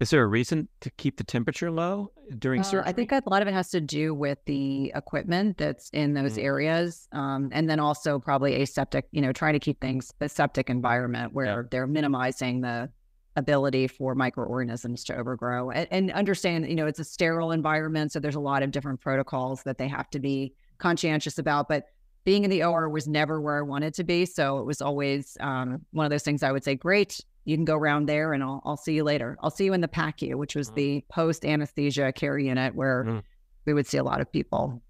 [0.00, 2.85] Is there a reason to keep the temperature low during uh, surgery?
[2.87, 6.37] I think a lot of it has to do with the equipment that's in those
[6.37, 9.07] mm areas, um, and then also probably aseptic.
[9.12, 11.62] You know, trying to keep things aseptic environment where yeah.
[11.70, 12.88] they're minimizing the
[13.37, 18.19] ability for microorganisms to overgrow and, and, understand you know it's a sterile environment so
[18.19, 21.87] there's a lot of different protocols that they have to be conscientious about but
[22.25, 25.37] being in the or was never where i wanted to be so it was always
[25.40, 28.43] um, one of those things i would say great you can go around there and
[28.43, 29.37] I'll, I'll see you later.
[29.43, 30.77] I'll see you in the PACU, which was mm-hmm.
[30.77, 33.19] the post anesthesia care unit where mm-hmm.
[33.64, 34.81] we would see a lot of people.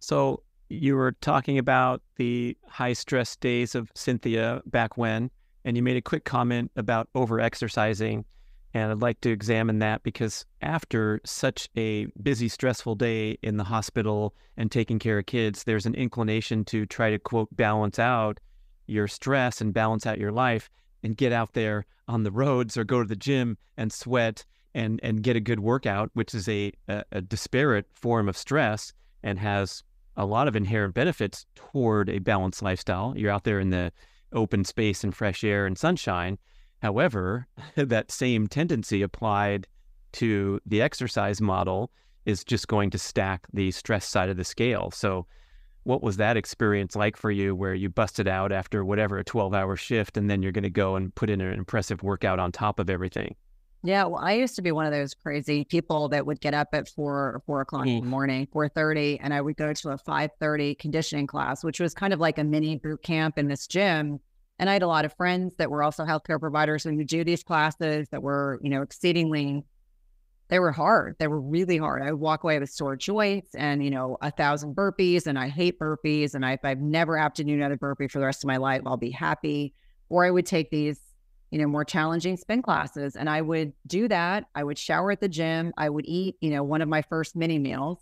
[0.00, 5.30] So you were talking about the high stress days of Cynthia back when,
[5.66, 8.24] and you made a quick comment about over exercising.
[8.72, 13.64] And I'd like to examine that because after such a busy, stressful day in the
[13.64, 18.38] hospital and taking care of kids, there's an inclination to try to, quote, balance out
[18.86, 20.70] your stress and balance out your life
[21.02, 25.00] and get out there on the roads or go to the gym and sweat and,
[25.02, 28.92] and get a good workout, which is a, a, a disparate form of stress
[29.24, 29.82] and has
[30.16, 33.14] a lot of inherent benefits toward a balanced lifestyle.
[33.16, 33.90] You're out there in the
[34.36, 36.38] open space and fresh air and sunshine.
[36.82, 39.66] However, that same tendency applied
[40.12, 41.90] to the exercise model
[42.24, 44.90] is just going to stack the stress side of the scale.
[44.90, 45.26] So,
[45.84, 49.54] what was that experience like for you where you busted out after whatever a 12
[49.54, 52.50] hour shift and then you're going to go and put in an impressive workout on
[52.50, 53.36] top of everything?
[53.82, 56.68] Yeah, well, I used to be one of those crazy people that would get up
[56.72, 59.90] at four or four o'clock in the morning, four thirty, and I would go to
[59.90, 63.46] a five thirty conditioning class, which was kind of like a mini boot camp in
[63.46, 64.18] this gym.
[64.58, 67.22] And I had a lot of friends that were also healthcare providers who would do
[67.22, 69.62] these classes that were, you know, exceedingly
[70.48, 71.16] they were hard.
[71.18, 72.02] They were really hard.
[72.02, 75.48] I would walk away with sore joints and, you know, a thousand burpees, and I
[75.48, 76.34] hate burpees.
[76.34, 78.56] And I, if I've never have to do another burpee for the rest of my
[78.56, 79.74] life, I'll be happy.
[80.08, 81.00] Or I would take these
[81.56, 83.16] you know, more challenging spin classes.
[83.16, 84.44] And I would do that.
[84.54, 85.72] I would shower at the gym.
[85.78, 87.98] I would eat, you know, one of my first mini meals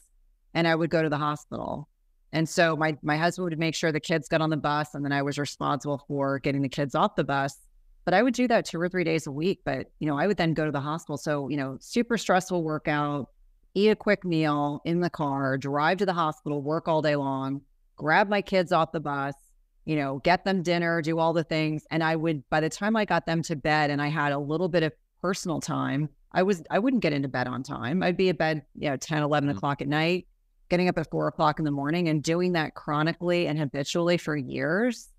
[0.54, 1.88] and I would go to the hospital.
[2.32, 5.04] And so my my husband would make sure the kids got on the bus and
[5.04, 7.56] then I was responsible for getting the kids off the bus.
[8.04, 9.60] But I would do that two or three days a week.
[9.64, 11.16] But, you know, I would then go to the hospital.
[11.16, 13.28] So, you know, super stressful workout,
[13.74, 17.60] eat a quick meal in the car, drive to the hospital, work all day long,
[17.94, 19.36] grab my kids off the bus,
[19.84, 21.86] you know, get them dinner, do all the things.
[21.90, 24.38] And I would, by the time I got them to bed and I had a
[24.38, 28.02] little bit of personal time, I was, I wouldn't get into bed on time.
[28.02, 29.56] I'd be at bed, you know, 10, 11 mm-hmm.
[29.56, 30.26] o'clock at night,
[30.68, 34.36] getting up at four o'clock in the morning and doing that chronically and habitually for
[34.36, 35.10] years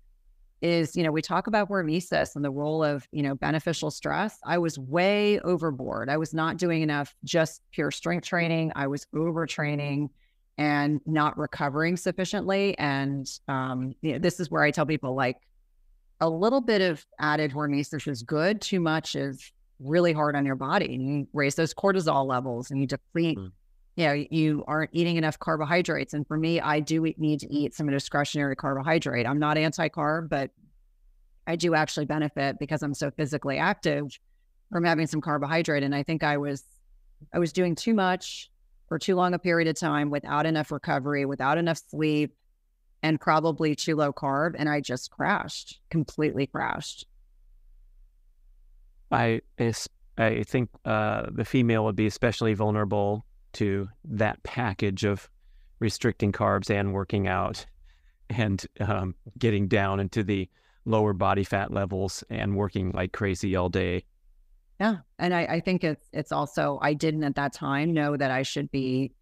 [0.62, 4.38] is, you know, we talk about hormesis and the role of, you know, beneficial stress.
[4.44, 6.08] I was way overboard.
[6.08, 8.72] I was not doing enough just pure strength training.
[8.74, 10.08] I was overtraining
[10.58, 12.78] and not recovering sufficiently.
[12.78, 15.36] And um, you know, this is where I tell people like
[16.20, 18.60] a little bit of added hormesis is good.
[18.60, 20.94] Too much is really hard on your body.
[20.94, 23.38] And you raise those cortisol levels and you deplete.
[23.38, 23.52] Mm.
[23.96, 26.12] You know, you aren't eating enough carbohydrates.
[26.12, 29.26] And for me, I do need to eat some discretionary carbohydrate.
[29.26, 30.50] I'm not anti carb, but
[31.46, 34.18] I do actually benefit because I'm so physically active
[34.70, 35.82] from having some carbohydrate.
[35.82, 36.64] And I think I was
[37.32, 38.50] I was doing too much
[38.88, 42.34] for too long a period of time without enough recovery, without enough sleep,
[43.02, 44.54] and probably too low carb.
[44.58, 47.06] And I just crashed, completely crashed.
[49.10, 49.40] I
[50.18, 55.28] I think uh, the female would be especially vulnerable to that package of
[55.78, 57.66] restricting carbs and working out
[58.30, 60.48] and um, getting down into the
[60.84, 64.04] lower body fat levels and working like crazy all day.
[64.78, 68.30] Yeah, and I, I think it's it's also I didn't at that time know that
[68.30, 69.12] I should be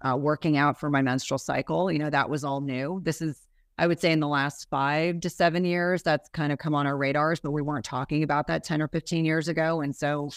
[0.00, 1.92] uh, working out for my menstrual cycle.
[1.92, 3.00] You know, that was all new.
[3.04, 3.38] This is
[3.78, 6.86] I would say in the last five to seven years that's kind of come on
[6.86, 9.82] our radars, but we weren't talking about that ten or fifteen years ago.
[9.82, 10.30] And so,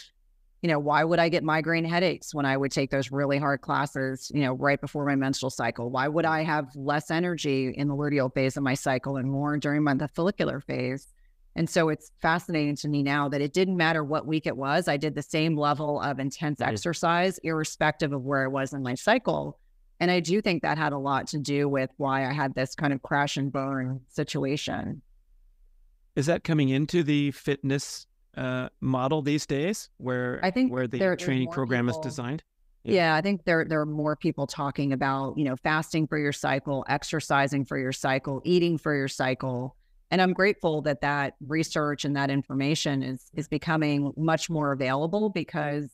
[0.62, 3.62] you know, why would I get migraine headaches when I would take those really hard
[3.62, 4.30] classes?
[4.34, 5.90] You know, right before my menstrual cycle?
[5.90, 9.58] Why would I have less energy in the luteal phase of my cycle and more
[9.58, 11.08] during my the follicular phase?
[11.56, 14.88] And so it's fascinating to me now that it didn't matter what week it was.
[14.88, 18.96] I did the same level of intense exercise, irrespective of where I was in my
[18.96, 19.58] cycle.
[20.02, 22.76] And I do think that had a lot to do with why I had this
[22.76, 25.02] kind of crash and burn situation.
[26.18, 31.16] Is that coming into the fitness uh, model these days, where I think where the
[31.16, 32.44] training program people, is designed?
[32.84, 32.94] Yeah.
[32.94, 36.34] yeah, I think there there are more people talking about you know fasting for your
[36.34, 39.76] cycle, exercising for your cycle, eating for your cycle
[40.12, 45.30] and i'm grateful that that research and that information is is becoming much more available
[45.30, 45.90] because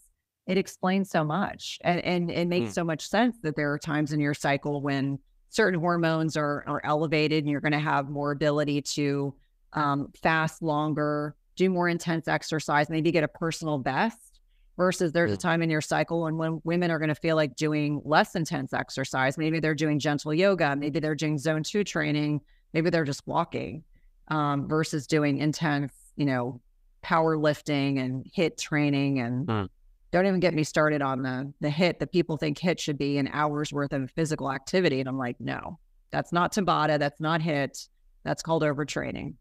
[0.47, 2.73] it explains so much and, and it makes mm.
[2.73, 5.19] so much sense that there are times in your cycle when
[5.49, 9.33] certain hormones are are elevated and you're going to have more ability to
[9.73, 14.31] um, fast longer do more intense exercise maybe get a personal best
[14.77, 17.55] versus there's a time in your cycle and when women are going to feel like
[17.55, 19.37] doing less intense exercise.
[19.37, 22.41] Maybe they're doing gentle yoga maybe they're doing zone two training
[22.73, 23.83] maybe they're just walking
[24.31, 26.59] um, versus doing intense, you know,
[27.03, 29.19] powerlifting and HIIT training.
[29.19, 29.69] And mm.
[30.11, 33.17] don't even get me started on the the HIIT that people think HIIT should be
[33.17, 34.99] an hour's worth of physical activity.
[34.99, 35.77] And I'm like, no,
[36.11, 36.97] that's not Tabata.
[36.97, 37.89] That's not HIIT,
[38.23, 39.35] That's called overtraining.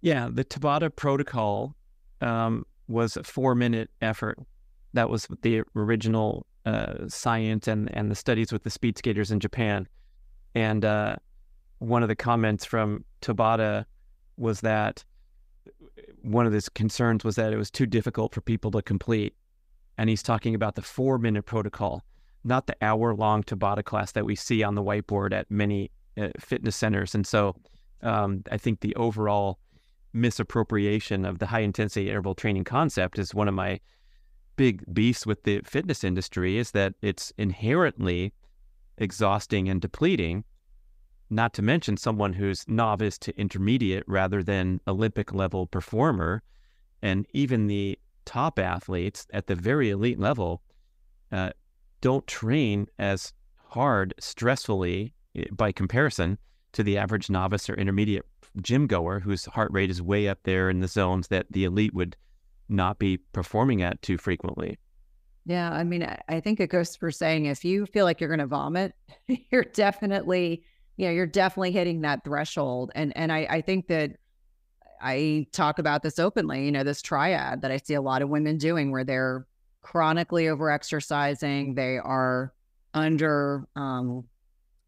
[0.00, 1.76] Yeah, the Tabata protocol
[2.20, 4.38] um, was a four minute effort.
[4.94, 9.40] That was the original uh, science and, and the studies with the speed skaters in
[9.40, 9.88] Japan.
[10.54, 11.16] And uh,
[11.78, 13.84] one of the comments from Tabata
[14.36, 15.04] was that
[16.22, 19.34] one of his concerns was that it was too difficult for people to complete.
[19.98, 22.02] And he's talking about the four minute protocol,
[22.44, 26.28] not the hour long Tabata class that we see on the whiteboard at many uh,
[26.38, 27.14] fitness centers.
[27.14, 27.56] And so
[28.02, 29.58] um, I think the overall
[30.12, 33.80] misappropriation of the high intensity interval training concept is one of my
[34.56, 38.32] big beefs with the fitness industry is that it's inherently
[38.98, 40.44] exhausting and depleting
[41.32, 46.42] not to mention someone who's novice to intermediate rather than Olympic level performer.
[47.00, 50.62] And even the top athletes at the very elite level
[51.32, 51.50] uh,
[52.02, 56.38] don't train as hard, stressfully eh, by comparison
[56.72, 58.26] to the average novice or intermediate
[58.60, 61.94] gym goer whose heart rate is way up there in the zones that the elite
[61.94, 62.14] would
[62.68, 64.78] not be performing at too frequently.
[65.46, 68.38] Yeah, I mean, I think it goes for saying if you feel like you're going
[68.38, 68.94] to vomit,
[69.50, 70.62] you're definitely
[70.96, 72.90] you know, you're definitely hitting that threshold.
[72.94, 74.12] And and I, I think that
[75.00, 78.28] I talk about this openly, you know, this triad that I see a lot of
[78.28, 79.46] women doing where they're
[79.80, 82.52] chronically over exercising, they are
[82.94, 84.24] under um,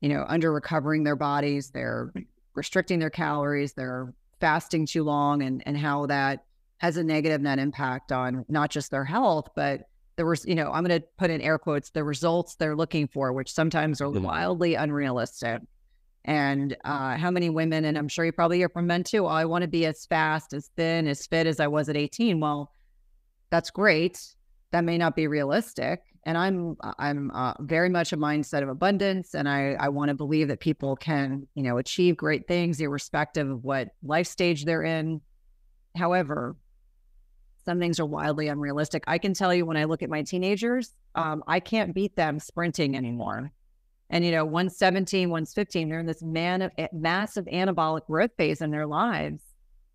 [0.01, 2.12] you know, under recovering their bodies, they're
[2.55, 6.45] restricting their calories, they're fasting too long and and how that
[6.79, 10.71] has a negative net impact on not just their health, but there was, you know,
[10.71, 14.11] I'm going to put in air quotes, the results they're looking for, which sometimes are
[14.11, 15.62] wildly unrealistic
[16.25, 19.31] and uh, how many women, and I'm sure you probably hear from men too, oh,
[19.31, 22.41] I want to be as fast, as thin, as fit as I was at 18.
[22.41, 22.73] Well,
[23.51, 24.35] that's great.
[24.73, 26.01] That may not be realistic.
[26.27, 30.15] And I'm I'm uh, very much a mindset of abundance, and I I want to
[30.15, 34.83] believe that people can you know achieve great things irrespective of what life stage they're
[34.83, 35.21] in.
[35.95, 36.57] However,
[37.67, 39.05] some things are wildly unrealistic.
[39.07, 42.41] I can tell you when I look at my teenagers, um, I can't beat them
[42.41, 43.53] sprinting anymore.
[44.11, 48.61] And, you know, 117, 115, they're in this man of, eh, massive anabolic growth phase
[48.61, 49.43] in their lives.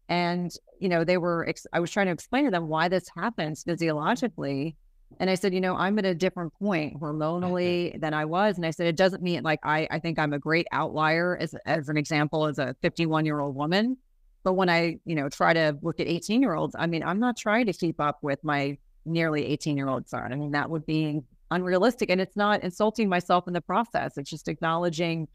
[0.09, 3.05] And, you know, they were, ex- I was trying to explain to them why this
[3.15, 4.75] happens physiologically.
[5.19, 8.57] And I said, you know, I'm at a different point hormonally than I was.
[8.57, 11.55] And I said, it doesn't mean like I, I think I'm a great outlier as,
[11.65, 13.97] as an example, as a 51 year old woman.
[14.43, 17.19] But when I, you know, try to look at 18 year olds, I mean, I'm
[17.19, 20.31] not trying to keep up with my nearly 18 year old son.
[20.31, 22.09] I mean, that would be unrealistic.
[22.09, 24.17] And it's not insulting myself in the process.
[24.17, 25.27] It's just acknowledging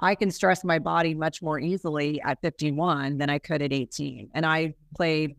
[0.00, 4.30] I can stress my body much more easily at 51 than I could at 18.
[4.34, 5.36] And I played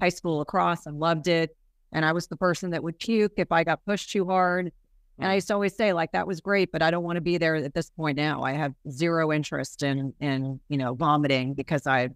[0.00, 1.56] high school lacrosse and loved it.
[1.92, 4.72] And I was the person that would puke if I got pushed too hard.
[5.18, 5.34] And I mm.
[5.36, 7.56] used to always say, like, that was great, but I don't want to be there
[7.56, 8.42] at this point now.
[8.42, 12.10] I have zero interest in in, you know, vomiting because I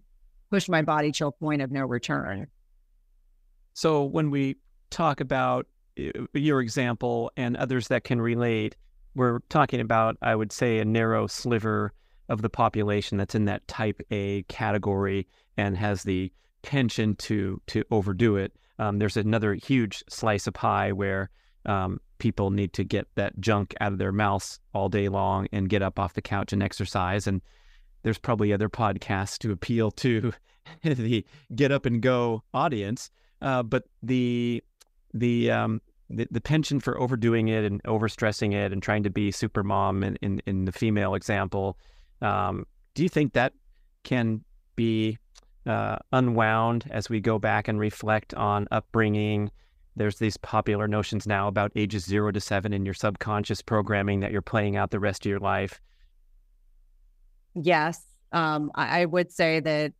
[0.51, 2.47] pushed my body to a point of no return.
[3.73, 4.57] So when we
[4.91, 5.67] talk about
[6.33, 8.77] your example and others that can relate,
[9.15, 11.93] we're talking about, I would say, a narrow sliver
[12.29, 16.33] of the population that's in that type A category and has the
[16.63, 18.53] penchant to to overdo it.
[18.79, 21.31] Um, there's another huge slice of pie where
[21.67, 25.69] um, people need to get that junk out of their mouths all day long and
[25.69, 27.27] get up off the couch and exercise.
[27.27, 27.43] And
[28.03, 30.33] there's probably other podcasts to appeal to
[30.83, 33.11] the get up and go audience.
[33.43, 34.63] Uh, but the
[35.13, 39.31] the um, the, the penchant for overdoing it and overstressing it and trying to be
[39.31, 41.79] super mom in, in, in the female example,
[42.21, 43.53] um, do you think that
[44.03, 44.45] can
[44.77, 45.17] be
[45.67, 49.51] uh, unwound as we go back and reflect on upbringing?
[49.97, 54.33] There's these popular notions now about ages zero to seven in your subconscious programming that
[54.33, 55.81] you're playing out the rest of your life.
[57.55, 58.03] Yes.
[58.33, 59.93] Um, I, I would say that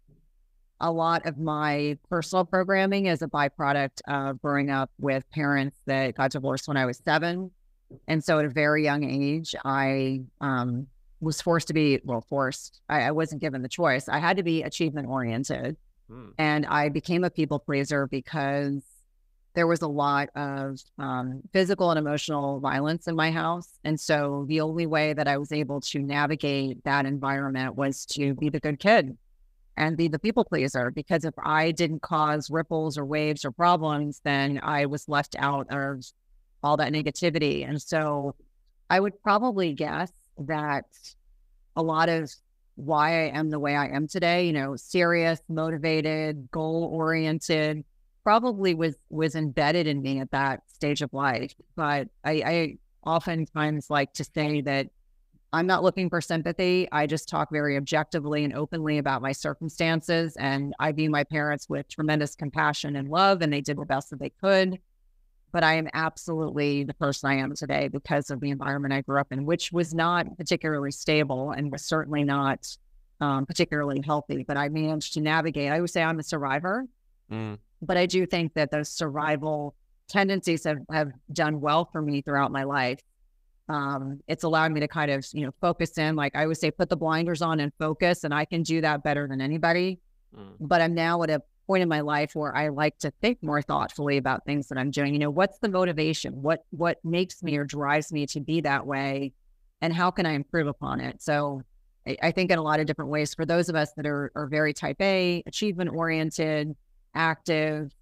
[0.81, 6.15] a lot of my personal programming is a byproduct of growing up with parents that
[6.15, 7.51] got divorced when I was seven.
[8.09, 10.87] And so at a very young age, I um,
[11.21, 12.81] was forced to be, well, forced.
[12.89, 14.09] I, I, wasn't given the choice.
[14.09, 15.77] I had to be achievement oriented.
[16.09, 16.29] Hmm.
[16.39, 18.83] And I became a people pleaser because
[19.55, 23.69] there was a lot of um, physical and emotional violence in my house.
[23.83, 28.35] And so the only way that I was able to navigate that environment was to
[28.35, 29.19] be the good kid
[29.81, 34.21] and be the people pleaser because if I didn't cause ripples or waves or problems,
[34.23, 36.05] then I was left out of
[36.63, 37.67] all that negativity.
[37.67, 38.35] And so
[38.91, 40.85] I would probably guess that
[41.77, 42.31] a lot of
[42.75, 47.83] why I am the way I am today, you know, serious, motivated, goal oriented,
[48.23, 51.55] probably was was embedded in me at that stage of life.
[51.75, 52.77] But I, I
[53.07, 54.89] oftentimes like to say that
[55.53, 56.87] I'm not looking for sympathy.
[56.93, 60.37] I just talk very objectively and openly about my circumstances.
[60.37, 64.11] And I view my parents with tremendous compassion and love, and they did the best
[64.11, 64.79] that they could.
[65.53, 69.19] But I am absolutely the person I am today because of the environment I grew
[69.19, 72.77] up in, which was not particularly stable and was certainly not
[73.21, 74.45] um, particularly healthy.
[74.45, 75.73] But I managed to navigate.
[75.73, 76.87] I would say I'm a survivor,
[77.31, 77.59] mm.
[77.83, 79.75] but I do think that those survival
[80.07, 83.01] tendencies have, have done well for me throughout my life
[83.71, 86.71] um, it's allowed me to kind of you know focus in like i would say
[86.71, 89.99] put the blinders on and focus and i can do that better than anybody.
[90.37, 90.55] Mm.
[90.61, 93.63] but i'm now at a point in my life where i like to think more
[93.63, 95.13] thoughtfully about things that i'm doing.
[95.13, 96.43] You know what's the motivation?
[96.43, 99.33] What what makes me or drives me to be that way?
[99.81, 101.23] And how can i improve upon it?
[101.23, 101.63] So
[102.07, 104.33] i, I think in a lot of different ways for those of us that are,
[104.35, 106.75] are very type a achievement oriented
[107.15, 107.93] active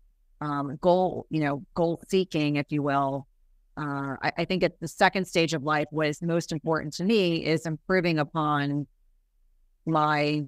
[0.41, 3.27] um, goal you know goal seeking if you will
[3.79, 7.05] uh, I, I, think at the second stage of life, what is most important to
[7.05, 8.87] me is improving upon
[9.87, 10.45] my,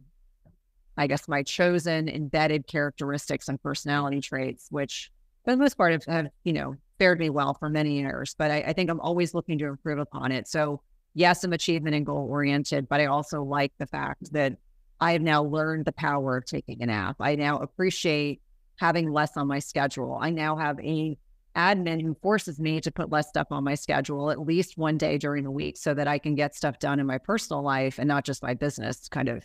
[0.97, 5.11] I guess, my chosen embedded characteristics and personality traits, which
[5.45, 8.35] for the most part have, have you know, fared me well for many years.
[8.37, 10.49] But I, I think I'm always looking to improve upon it.
[10.49, 10.83] So,
[11.15, 14.57] yes, I'm achievement and goal oriented, but I also like the fact that
[15.01, 17.17] I have now learned the power of taking a nap.
[17.21, 18.43] I now appreciate
[18.77, 20.19] having less on my schedule.
[20.21, 21.17] I now have a
[21.57, 25.19] admin who forces me to put less stuff on my schedule at least one day
[25.19, 28.07] during the week so that I can get stuff done in my personal life and
[28.07, 29.45] not just my business kind of,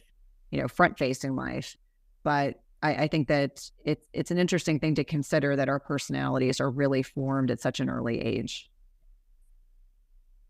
[0.51, 1.75] you know, front facing life.
[2.23, 6.59] But I, I, think that it's it's an interesting thing to consider that our personalities
[6.59, 8.69] are really formed at such an early age.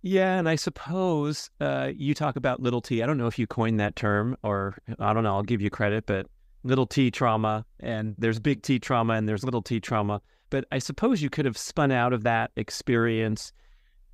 [0.01, 3.01] Yeah, and I suppose uh, you talk about little t.
[3.01, 5.33] I don't know if you coined that term, or I don't know.
[5.33, 6.27] I'll give you credit, but
[6.63, 10.79] little t trauma, and there's big T trauma, and there's little t trauma but I
[10.79, 13.51] suppose you could have spun out of that experience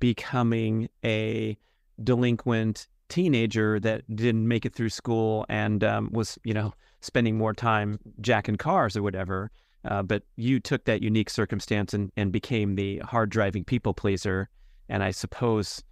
[0.00, 1.56] becoming a
[2.02, 7.52] delinquent teenager that didn't make it through school and um, was, you know, spending more
[7.52, 9.50] time jacking cars or whatever.
[9.84, 14.48] Uh, but you took that unique circumstance and, and became the hard driving people pleaser.
[14.88, 15.82] And I suppose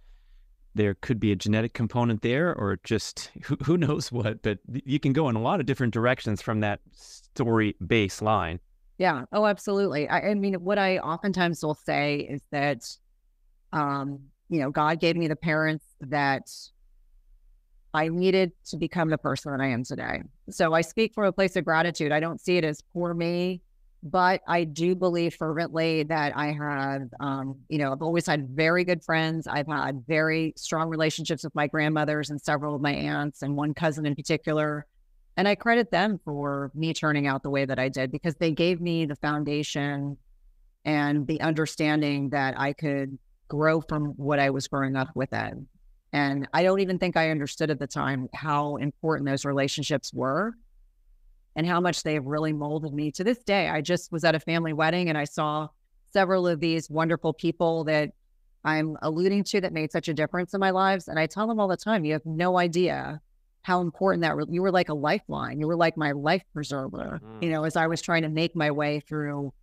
[0.73, 4.99] there could be a genetic component there or just who, who knows what, but you
[4.99, 8.59] can go in a lot of different directions from that story baseline.
[9.01, 9.23] Yeah.
[9.31, 10.07] Oh, absolutely.
[10.07, 12.83] I, I, mean, what I oftentimes will say is that,
[13.73, 16.47] um, you know, God gave me the parents that
[17.95, 20.21] I needed to become the person that I am today.
[20.51, 22.11] So I speak from a place of gratitude.
[22.11, 23.61] I don't see it as poor me,
[24.03, 28.83] but I do believe fervently that I have, um, you know, I've always had very
[28.83, 29.47] good friends.
[29.47, 33.73] I've had very strong relationships with my grandmothers and several of my aunts and one
[33.73, 34.85] cousin in particular.
[35.37, 38.51] And I credit them for me turning out the way that I did because they
[38.51, 40.17] gave me the foundation
[40.83, 43.17] and the understanding that I could
[43.47, 45.33] grow from what I was growing up with.
[46.13, 50.53] And I don't even think I understood at the time how important those relationships were
[51.55, 53.69] and how much they have really molded me to this day.
[53.69, 55.69] I just was at a family wedding and I saw
[56.13, 58.11] several of these wonderful people that
[58.63, 61.07] I'm alluding to that made such a difference in my lives.
[61.07, 63.21] And I tell them all the time, you have no idea
[63.63, 65.59] how important that you were like a lifeline.
[65.59, 67.43] You were like my life preserver, mm.
[67.43, 69.53] you know, as I was trying to make my way through,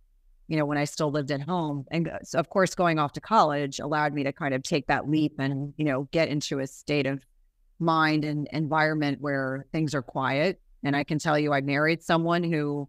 [0.47, 1.85] you know, when I still lived at home.
[1.91, 5.09] And so of course, going off to college allowed me to kind of take that
[5.09, 7.21] leap and, you know, get into a state of
[7.79, 10.61] mind and environment where things are quiet.
[10.83, 12.87] And I can tell you, I married someone who,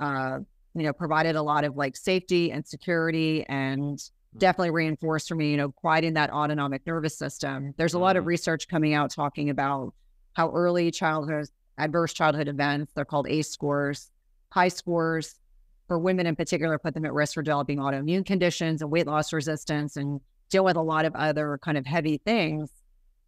[0.00, 0.40] uh,
[0.74, 4.10] you know, provided a lot of like safety and security and mm.
[4.38, 7.74] definitely reinforced for me, you know, quieting that autonomic nervous system.
[7.76, 8.28] There's a lot of mm-hmm.
[8.28, 9.94] research coming out talking about
[10.38, 14.08] how early childhood adverse childhood events, they're called ACE scores,
[14.52, 15.34] high scores
[15.88, 19.32] for women in particular put them at risk for developing autoimmune conditions and weight loss
[19.32, 22.70] resistance and deal with a lot of other kind of heavy things.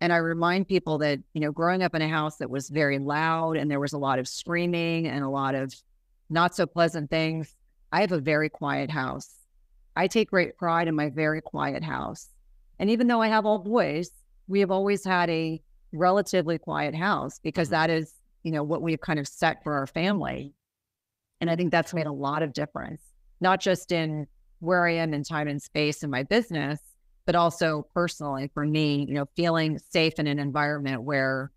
[0.00, 3.00] And I remind people that, you know, growing up in a house that was very
[3.00, 5.74] loud and there was a lot of screaming and a lot of
[6.28, 7.56] not so pleasant things,
[7.90, 9.34] I have a very quiet house.
[9.96, 12.28] I take great pride in my very quiet house.
[12.78, 14.10] And even though I have all boys,
[14.46, 15.60] we have always had a
[15.92, 17.74] relatively quiet house because mm-hmm.
[17.74, 20.52] that is, you know, what we've kind of set for our family.
[21.40, 23.02] And I think that's made a lot of difference,
[23.40, 24.26] not just in
[24.60, 26.80] where I am in time and space in my business,
[27.26, 31.50] but also personally for me, you know, feeling safe in an environment where,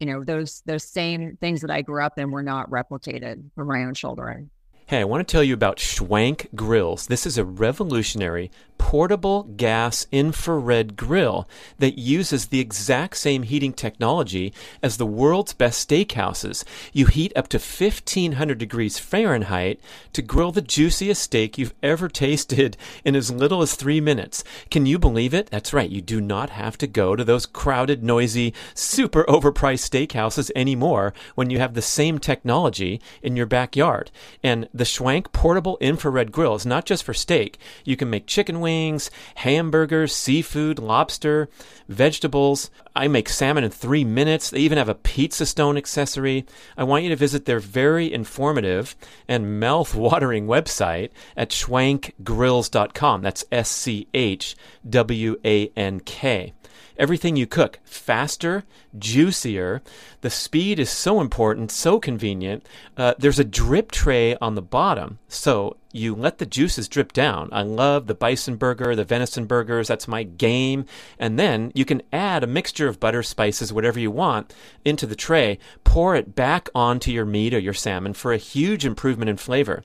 [0.00, 3.64] you know, those those same things that I grew up in were not replicated for
[3.64, 4.50] my own children.
[4.88, 7.08] Hey, I want to tell you about Schwank Grills.
[7.08, 11.46] This is a revolutionary portable gas infrared grill
[11.78, 16.64] that uses the exact same heating technology as the world's best steakhouses.
[16.92, 19.78] You heat up to 1500 degrees Fahrenheit
[20.14, 24.42] to grill the juiciest steak you've ever tasted in as little as three minutes.
[24.70, 25.50] Can you believe it?
[25.50, 25.90] That's right.
[25.90, 31.50] You do not have to go to those crowded, noisy, super overpriced steakhouses anymore when
[31.50, 34.10] you have the same technology in your backyard.
[34.42, 37.58] And the Schwank portable infrared grill is not just for steak.
[37.84, 41.48] You can make chicken wings hamburgers, seafood, lobster,
[41.88, 42.70] vegetables.
[42.94, 44.50] I make salmon in three minutes.
[44.50, 46.46] They even have a pizza stone accessory.
[46.76, 53.22] I want you to visit their very informative and mouth watering website at schwankgrills.com.
[53.22, 54.56] That's S C H
[54.88, 56.54] W A N K
[56.98, 58.64] everything you cook faster,
[58.98, 59.82] juicier.
[60.20, 62.66] The speed is so important, so convenient.
[62.96, 67.48] Uh, there's a drip tray on the bottom, so you let the juices drip down.
[67.52, 69.88] I love the bison burger, the venison burgers.
[69.88, 70.84] That's my game.
[71.18, 75.16] And then you can add a mixture of butter, spices, whatever you want into the
[75.16, 75.58] tray.
[75.84, 79.82] Pour it back onto your meat or your salmon for a huge improvement in flavor.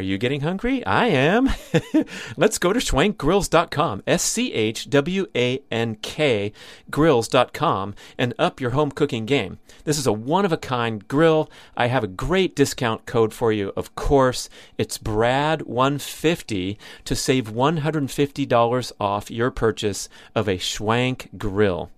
[0.00, 0.82] Are you getting hungry?
[0.86, 1.50] I am.
[2.38, 6.54] Let's go to schwankgrills.com, S C H W A N K
[6.90, 9.58] grills.com, and up your home cooking game.
[9.84, 11.50] This is a one of a kind grill.
[11.76, 14.48] I have a great discount code for you, of course.
[14.78, 21.90] It's BRAD150 to save $150 off your purchase of a Schwank grill.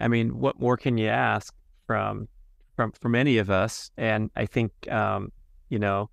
[0.00, 1.54] I mean, what more can you ask
[1.86, 2.28] from
[2.74, 3.90] from from any of us?
[3.98, 5.30] And I think um,
[5.68, 6.08] you know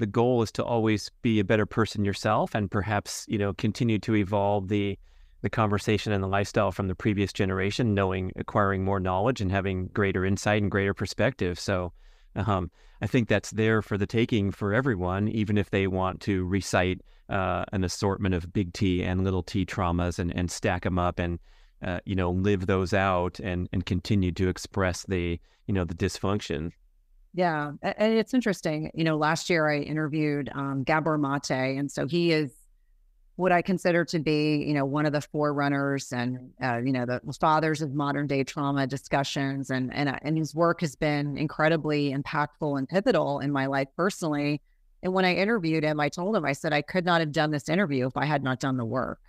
[0.00, 3.98] the goal is to always be a better person yourself and perhaps you know continue
[3.98, 4.98] to evolve the
[5.42, 9.86] the conversation and the lifestyle from the previous generation knowing acquiring more knowledge and having
[9.88, 11.58] greater insight and greater perspective.
[11.58, 11.94] So
[12.36, 12.70] um,
[13.02, 17.00] i think that's there for the taking for everyone even if they want to recite
[17.28, 21.18] uh, an assortment of big t and little t traumas and, and stack them up
[21.18, 21.38] and
[21.82, 25.94] uh, you know live those out and and continue to express the you know the
[25.94, 26.70] dysfunction
[27.32, 28.90] yeah, and it's interesting.
[28.94, 32.50] You know, last year I interviewed um, Gabor Mate, and so he is
[33.36, 37.06] what I consider to be, you know, one of the forerunners and uh, you know
[37.06, 41.38] the fathers of modern day trauma discussions, and and uh, and his work has been
[41.38, 44.60] incredibly impactful and pivotal in my life personally.
[45.02, 47.50] And when I interviewed him, I told him, I said I could not have done
[47.50, 49.20] this interview if I had not done the work.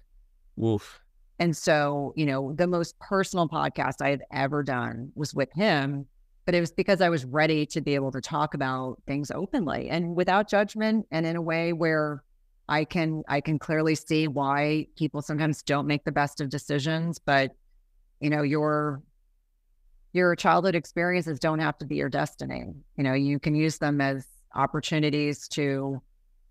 [0.58, 1.00] Wolf.
[1.40, 6.08] And so, you know, the most personal podcast I had ever done was with him
[6.46, 9.90] but it was because I was ready to be able to talk about things openly
[9.90, 12.24] and without judgment and in a way where
[12.68, 17.20] I can I can clearly see why people sometimes don't make the best of decisions,
[17.20, 17.52] but
[18.20, 19.02] you know, your
[20.14, 22.66] your childhood experiences don't have to be your destiny.
[22.98, 26.02] You know, you can use them as opportunities to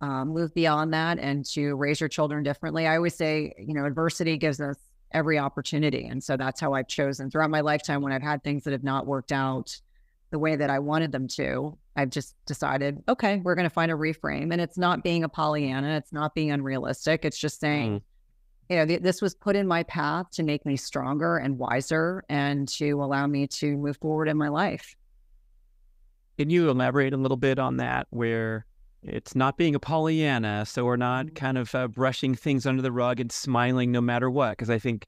[0.00, 2.86] um, move beyond that and to raise your children differently.
[2.86, 4.76] I always say, you know, adversity gives us
[5.12, 6.06] every opportunity.
[6.06, 8.84] And so that's how I've chosen throughout my lifetime when I've had things that have
[8.84, 9.80] not worked out
[10.30, 11.76] the way that I wanted them to.
[11.96, 14.52] I've just decided, okay, we're going to find a reframe.
[14.52, 17.24] And it's not being a Pollyanna, it's not being unrealistic.
[17.24, 18.02] It's just saying, mm.
[18.68, 22.24] you know, th- this was put in my path to make me stronger and wiser
[22.28, 24.94] and to allow me to move forward in my life.
[26.38, 28.64] Can you elaborate a little bit on that where
[29.02, 31.34] it's not being a Pollyanna, so we're not mm-hmm.
[31.34, 34.50] kind of uh, brushing things under the rug and smiling no matter what?
[34.50, 35.06] Because I think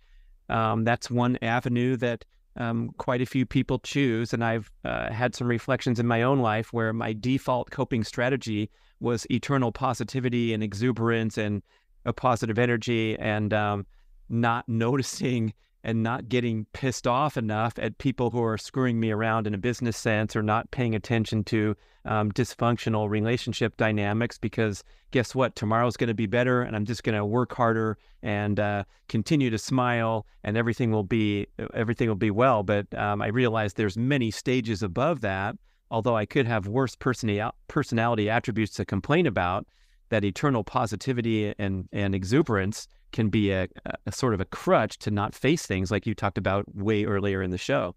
[0.48, 2.24] um, that's one avenue that
[2.56, 4.32] um, quite a few people choose.
[4.32, 8.70] And I've uh, had some reflections in my own life where my default coping strategy
[9.00, 11.62] was eternal positivity and exuberance and
[12.04, 13.86] a positive energy and um,
[14.28, 15.52] not noticing
[15.84, 19.58] and not getting pissed off enough at people who are screwing me around in a
[19.58, 25.54] business sense or not paying attention to um, dysfunctional relationship dynamics because guess what?
[25.54, 29.50] Tomorrow's going to be better and i'm just going to work harder and uh, continue
[29.50, 32.62] to smile and everything will be everything will be well.
[32.62, 35.56] But um, i realize there's many stages above that
[35.90, 39.66] although i could have worse personality personality attributes to complain about
[40.12, 43.66] that eternal positivity and and exuberance can be a,
[44.06, 47.42] a, sort of a crutch to not face things like you talked about way earlier
[47.42, 47.94] in the show.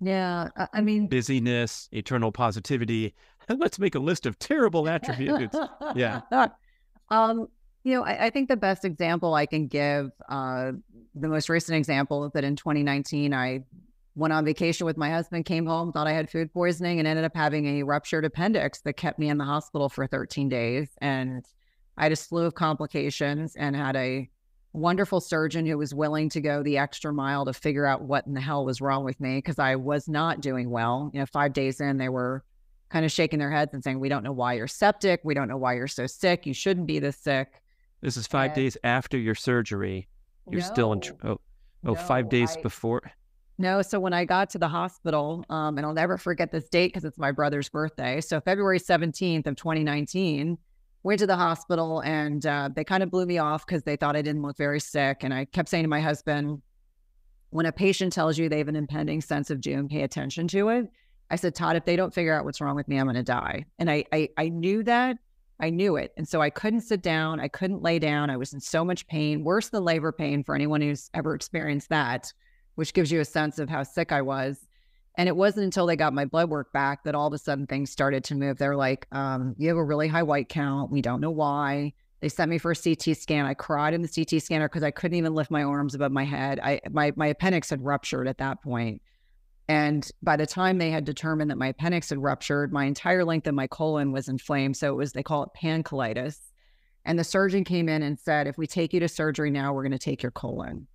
[0.00, 3.14] Yeah, I mean, busyness, eternal positivity.
[3.48, 5.56] Let's make a list of terrible attributes.
[5.94, 6.20] yeah.
[7.10, 7.48] Um,
[7.84, 10.72] you know, I, I, think the best example I can give, uh,
[11.14, 13.64] the most recent example is that in 2019, I
[14.14, 17.24] went on vacation with my husband, came home, thought I had food poisoning, and ended
[17.24, 20.90] up having a ruptured appendix that kept me in the hospital for 13 days.
[21.00, 21.44] And
[21.96, 24.28] I had a slew of complications and had a
[24.74, 28.34] wonderful surgeon who was willing to go the extra mile to figure out what in
[28.34, 31.10] the hell was wrong with me because I was not doing well.
[31.12, 32.42] You know, five days in, they were
[32.88, 35.20] kind of shaking their heads and saying, We don't know why you're septic.
[35.24, 36.46] We don't know why you're so sick.
[36.46, 37.62] You shouldn't be this sick.
[38.00, 40.08] This is five And- days after your surgery.
[40.50, 41.00] You're still in.
[41.00, 41.30] Tr- No,
[41.84, 43.12] oh, oh, five no, days I- before.
[43.58, 46.88] No, so when I got to the hospital, um, and I'll never forget this date
[46.88, 48.20] because it's my brother's birthday.
[48.20, 50.58] So February 17th of 2019,
[51.02, 54.16] went to the hospital and uh, they kind of blew me off because they thought
[54.16, 55.18] I didn't look very sick.
[55.22, 56.62] And I kept saying to my husband,
[57.50, 60.68] when a patient tells you they have an impending sense of doom, pay attention to
[60.68, 60.90] it.
[61.30, 63.22] I said, Todd, if they don't figure out what's wrong with me, I'm going to
[63.22, 63.64] die.
[63.78, 65.16] And I, I, I knew that.
[65.60, 66.12] I knew it.
[66.16, 67.40] And so I couldn't sit down.
[67.40, 68.30] I couldn't lay down.
[68.30, 71.88] I was in so much pain, worse than labor pain for anyone who's ever experienced
[71.90, 72.32] that
[72.74, 74.66] which gives you a sense of how sick I was.
[75.16, 77.66] And it wasn't until they got my blood work back that all of a sudden
[77.66, 78.58] things started to move.
[78.58, 80.90] They're like, um, you have a really high white count.
[80.90, 81.92] We don't know why.
[82.20, 83.44] They sent me for a CT scan.
[83.44, 86.24] I cried in the CT scanner because I couldn't even lift my arms above my
[86.24, 86.60] head.
[86.60, 89.02] I my my appendix had ruptured at that point.
[89.68, 93.46] And by the time they had determined that my appendix had ruptured, my entire length
[93.46, 94.76] of my colon was inflamed.
[94.76, 96.38] So it was they call it pancolitis.
[97.04, 99.82] And the surgeon came in and said, if we take you to surgery now, we're
[99.82, 100.86] going to take your colon.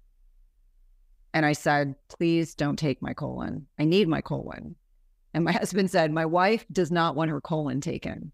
[1.38, 3.67] And I said, please don't take my colon.
[3.77, 4.75] I need my colon.
[5.35, 8.31] And my husband said, my wife does not want her colon taken.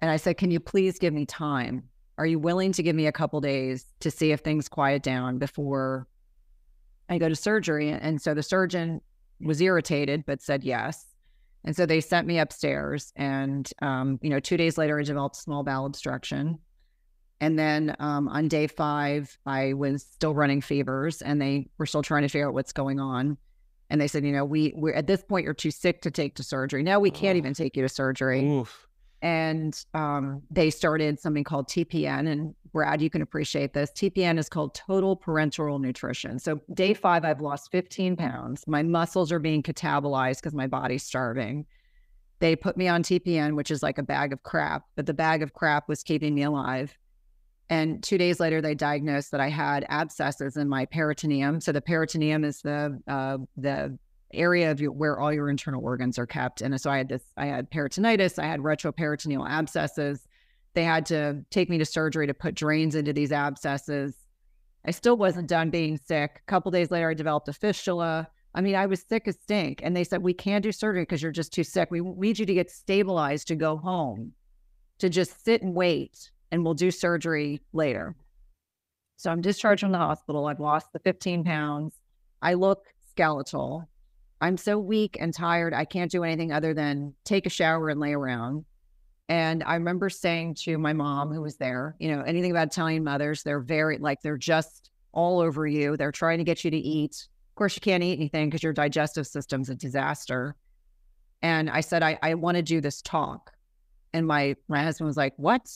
[0.00, 1.82] And I said, can you please give me time?
[2.16, 5.38] Are you willing to give me a couple days to see if things quiet down
[5.38, 6.06] before
[7.08, 7.90] I go to surgery?
[7.90, 9.00] And so the surgeon
[9.40, 11.06] was irritated, but said yes.
[11.64, 13.12] And so they sent me upstairs.
[13.16, 16.60] And, um, you know, two days later, I developed small bowel obstruction.
[17.40, 22.02] And then um, on day five, I was still running fevers, and they were still
[22.02, 23.36] trying to figure out what's going on.
[23.90, 26.34] And they said, you know, we we're at this point, you're too sick to take
[26.34, 26.82] to surgery.
[26.82, 27.38] Now we can't Oh.
[27.38, 28.44] even take you to surgery.
[28.46, 28.86] Oof.
[29.22, 32.28] And um, they started something called TPN.
[32.30, 33.90] And Brad, you can appreciate this.
[33.92, 36.38] TPN is called total parenteral nutrition.
[36.38, 38.62] So day five, I've lost 15 pounds.
[38.68, 41.66] My muscles are being catabolized because my body's starving.
[42.40, 45.42] They put me on TPN, which is like a bag of crap, but the bag
[45.42, 46.96] of crap was keeping me alive.
[47.70, 51.60] And two days later, they diagnosed that I had abscesses in my peritoneum.
[51.60, 53.98] So the peritoneum is the uh, the
[54.32, 56.60] area of your, where all your internal organs are kept.
[56.60, 60.26] And so I had this, I had peritonitis, I had retroperitoneal abscesses.
[60.74, 64.14] They had to take me to surgery to put drains into these abscesses.
[64.84, 66.42] I still wasn't done being sick.
[66.46, 68.28] A couple days later, I developed a fistula.
[68.54, 69.80] I mean, I was sick as stink.
[69.82, 71.90] And they said, We can't do surgery because you're just too sick.
[71.90, 74.32] We need you to get stabilized to go home,
[74.98, 78.14] to just sit and wait, and we'll do surgery later.
[79.16, 80.46] So I'm discharged from the hospital.
[80.46, 81.94] I've lost the 15 pounds.
[82.40, 83.88] I look skeletal.
[84.40, 85.74] I'm so weak and tired.
[85.74, 88.64] I can't do anything other than take a shower and lay around.
[89.28, 93.04] And I remember saying to my mom, who was there, you know, anything about Italian
[93.04, 95.96] mothers, they're very like, they're just all over you.
[95.96, 97.28] They're trying to get you to eat.
[97.50, 100.54] Of course, you can't eat anything because your digestive system's a disaster.
[101.42, 103.52] And I said, I, I want to do this talk.
[104.14, 105.68] And my, my husband was like, What?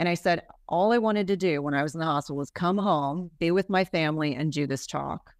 [0.00, 2.48] And I said, All I wanted to do when I was in the hospital was
[2.48, 5.34] come home, be with my family, and do this talk.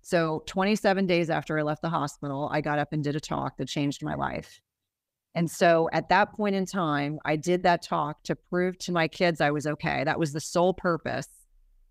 [0.00, 3.56] So 27 days after I left the hospital, I got up and did a talk
[3.56, 4.60] that changed my life.
[5.34, 9.08] And so at that point in time, I did that talk to prove to my
[9.08, 10.04] kids I was okay.
[10.04, 11.26] That was the sole purpose.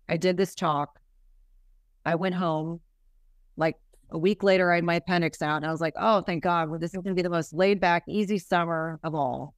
[0.08, 0.98] I did this talk.
[2.06, 2.80] I went home.
[3.58, 3.76] Like
[4.10, 6.70] a week later, I had my appendix out, and I was like, oh, thank God.
[6.70, 9.54] Well, this is going to be the most laid back, easy summer of all.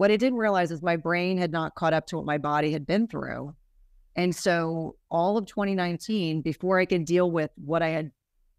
[0.00, 2.72] What I didn't realize is my brain had not caught up to what my body
[2.72, 3.54] had been through.
[4.16, 8.10] And so all of 2019, before I could deal with what I had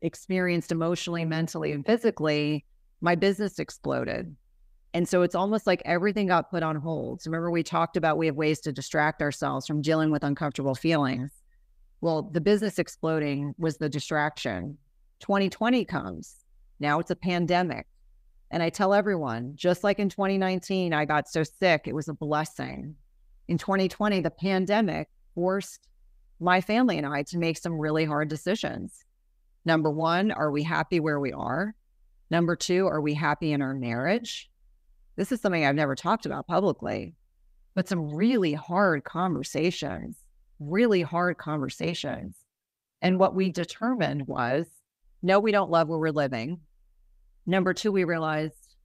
[0.03, 2.63] experienced emotionally, mentally, and physically,
[3.01, 4.35] my business exploded.
[4.93, 7.23] And so it's almost like everything got put on hold.
[7.23, 10.75] So remember, we talked about we have ways to distract ourselves from dealing with uncomfortable
[10.75, 11.31] feelings.
[12.01, 14.77] Well, the business exploding was the distraction.
[15.21, 16.35] 2020 comes.
[16.79, 17.87] Now it's a pandemic.
[18.51, 22.13] And I tell everyone, just like in 2019, I got so sick, it was a
[22.13, 22.95] blessing.
[23.47, 25.87] In 2020, the pandemic forced
[26.41, 29.05] my family and I to make some really hard decisions.
[29.63, 31.73] Number one, are we happy where we are?
[32.29, 34.49] Number two, are we happy in our marriage?
[35.15, 37.15] This is something I've never talked about publicly,
[37.73, 40.17] but some really hard conversations,
[40.59, 42.37] really hard conversations.
[43.01, 44.67] And what we determined was
[45.21, 46.59] no, we don't love where we're living.
[47.51, 48.77] Number two, we realized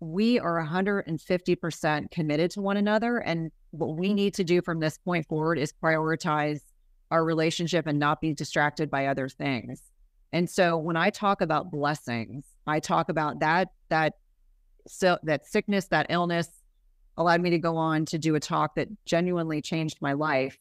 [0.00, 3.18] we are 150% committed to one another.
[3.18, 4.16] And what we mm-hmm.
[4.16, 6.62] need to do from this point forward is prioritize
[7.10, 9.82] our relationship and not be distracted by other things.
[10.32, 14.14] And so when I talk about blessings, I talk about that, that,
[14.88, 16.48] so that sickness, that illness
[17.18, 20.56] allowed me to go on to do a talk that genuinely changed my life.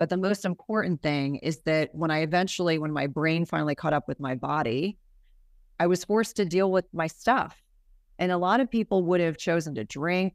[0.00, 3.92] But the most important thing is that when I eventually, when my brain finally caught
[3.92, 4.98] up with my body,
[5.80, 7.60] I was forced to deal with my stuff.
[8.20, 10.34] And a lot of people would have chosen to drink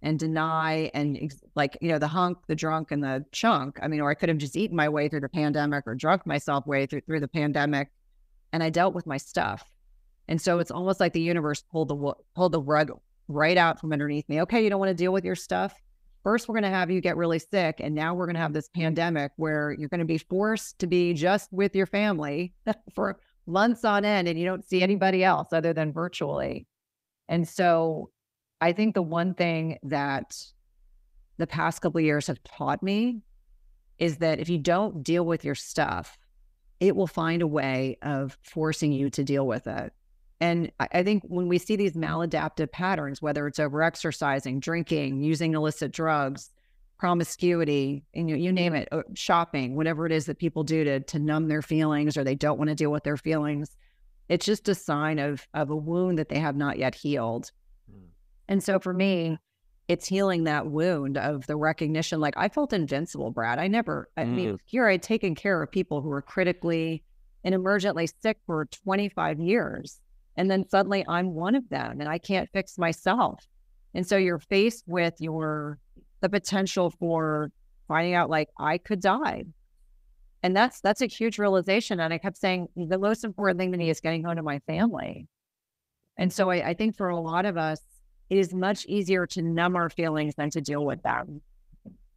[0.00, 3.78] and deny and like, you know, the hunk, the drunk, and the chunk.
[3.82, 6.26] I mean, or I could have just eaten my way through the pandemic or drunk
[6.26, 7.90] myself way through, through the pandemic
[8.54, 9.68] and I dealt with my stuff.
[10.28, 12.92] And so it's almost like the universe pulled the pulled the rug
[13.26, 14.42] right out from underneath me.
[14.42, 15.74] Okay, you don't want to deal with your stuff.
[16.22, 18.52] First, we're going to have you get really sick, and now we're going to have
[18.52, 22.54] this pandemic where you're going to be forced to be just with your family
[22.94, 26.66] for months on end, and you don't see anybody else other than virtually.
[27.28, 28.10] And so,
[28.60, 30.36] I think the one thing that
[31.36, 33.20] the past couple years have taught me
[33.98, 36.18] is that if you don't deal with your stuff,
[36.80, 39.92] it will find a way of forcing you to deal with it.
[40.40, 45.54] And I think when we see these maladaptive patterns, whether it's over exercising, drinking, using
[45.54, 46.50] illicit drugs,
[47.04, 51.00] promiscuity, and you, you name it, uh, shopping, whatever it is that people do to,
[51.00, 53.76] to numb their feelings or they don't want to deal with their feelings,
[54.30, 57.52] it's just a sign of, of a wound that they have not yet healed.
[57.92, 58.06] Mm.
[58.48, 59.36] And so for me,
[59.86, 62.20] it's healing that wound of the recognition.
[62.20, 63.58] Like I felt invincible, Brad.
[63.58, 64.34] I never, I mm.
[64.34, 67.02] mean, here I'd taken care of people who were critically
[67.44, 70.00] and emergently sick for 25 years.
[70.38, 73.46] And then suddenly I'm one of them and I can't fix myself.
[73.92, 75.78] And so you're faced with your,
[76.24, 77.50] the potential for
[77.86, 79.44] finding out like I could die.
[80.42, 82.00] And that's, that's a huge realization.
[82.00, 84.58] And I kept saying the most important thing to me is getting home to my
[84.60, 85.26] family.
[86.16, 87.78] And so I, I think for a lot of us,
[88.30, 91.42] it is much easier to numb our feelings than to deal with them.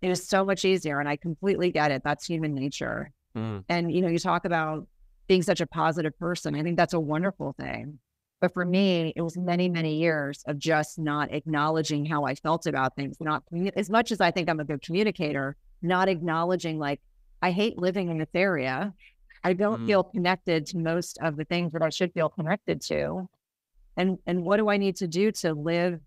[0.02, 1.02] It is so much easier.
[1.02, 2.02] And I completely get it.
[2.06, 3.12] That's human nature.
[3.36, 3.66] Mm.
[3.68, 4.88] And, you know, you talk about
[5.28, 6.56] being such a positive person.
[6.56, 8.00] I think that's a wonderful thing.
[8.40, 12.68] But for me, it was many, many years of just not acknowledging how I felt
[12.68, 13.18] about things.
[13.20, 13.44] Not
[13.76, 17.02] as much as I think I'm a good communicator, not acknowledging like
[17.42, 18.94] I hate living in this area.
[19.44, 19.88] I don't mm.
[19.88, 23.28] feel connected to most of the things that I should feel connected to
[23.98, 26.00] and and what do i need to do to live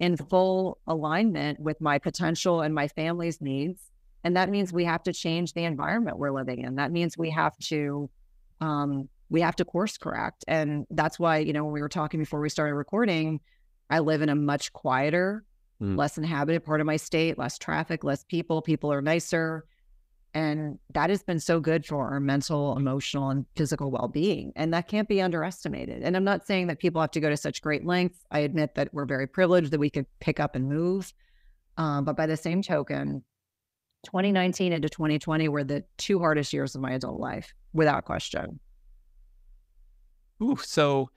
[0.00, 3.90] in full alignment with my potential and my family's needs
[4.24, 7.30] and that means we have to change the environment we're living in that means we
[7.30, 8.10] have to
[8.60, 12.20] um, we have to course correct and that's why you know when we were talking
[12.20, 13.40] before we started recording
[13.90, 15.44] i live in a much quieter
[15.80, 15.96] mm.
[15.96, 19.64] less inhabited part of my state less traffic less people people are nicer
[20.36, 24.52] and that has been so good for our mental, emotional, and physical well being.
[24.54, 26.02] And that can't be underestimated.
[26.02, 28.18] And I'm not saying that people have to go to such great lengths.
[28.30, 31.10] I admit that we're very privileged that we could pick up and move.
[31.78, 33.24] Um, but by the same token,
[34.04, 38.60] 2019 into 2020 were the two hardest years of my adult life, without question.
[40.42, 41.10] Ooh, so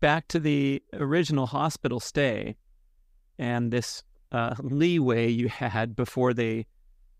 [0.00, 2.56] back to the original hospital stay
[3.38, 6.66] and this uh, leeway you had before they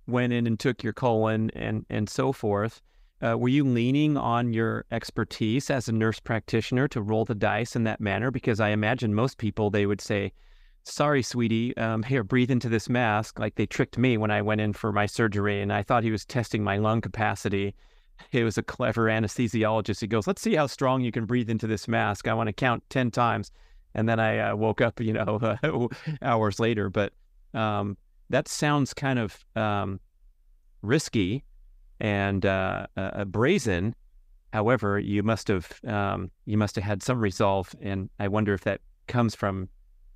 [0.07, 2.83] went in and took your colon and and so forth.
[3.21, 7.75] Uh, were you leaning on your expertise as a nurse practitioner to roll the dice
[7.75, 8.31] in that manner?
[8.31, 10.33] Because I imagine most people they would say,
[10.85, 14.61] "Sorry, sweetie, um, here, breathe into this mask." Like they tricked me when I went
[14.61, 17.75] in for my surgery, and I thought he was testing my lung capacity.
[18.33, 20.01] It was a clever anesthesiologist.
[20.01, 22.29] He goes, "Let's see how strong you can breathe into this mask.
[22.29, 23.51] I want to count ten times."
[23.95, 25.89] And then I uh, woke up, you know, uh,
[26.23, 26.91] hours later.
[26.91, 27.13] But
[27.55, 27.97] um,
[28.31, 30.01] that sounds kind of um,
[30.83, 31.45] risky
[32.01, 33.95] and uh, uh, brazen.
[34.53, 38.63] However, you must have um, you must have had some resolve, and I wonder if
[38.63, 39.69] that comes from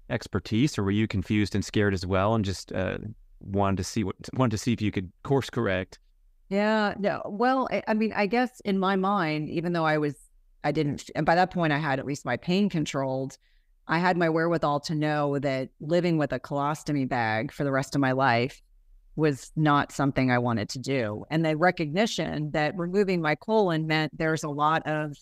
[0.08, 2.98] expertise, or were you confused and scared as well, and just uh,
[3.40, 5.98] wanted to see what wanted to see if you could course correct.
[6.52, 7.22] Yeah, no.
[7.24, 10.14] Well, I, I mean, I guess in my mind, even though I was,
[10.62, 13.38] I didn't, and by that point, I had at least my pain controlled.
[13.88, 17.94] I had my wherewithal to know that living with a colostomy bag for the rest
[17.94, 18.60] of my life
[19.16, 21.24] was not something I wanted to do.
[21.30, 25.16] And the recognition that removing my colon meant there's a lot of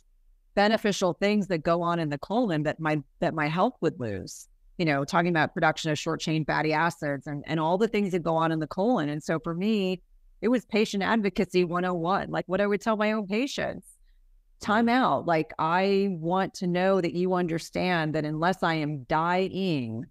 [0.57, 4.49] beneficial things that go on in the colon that my that my health would lose.
[4.79, 8.11] You know, talking about production of short chain fatty acids and, and all the things
[8.11, 9.09] that go on in the colon.
[9.09, 10.03] And so for me,
[10.41, 13.87] it was patient advocacy 101, like what I would tell my own patients
[14.61, 14.93] time mm.
[14.93, 15.27] out.
[15.27, 20.05] Like, I want to know that you understand that unless I am dying,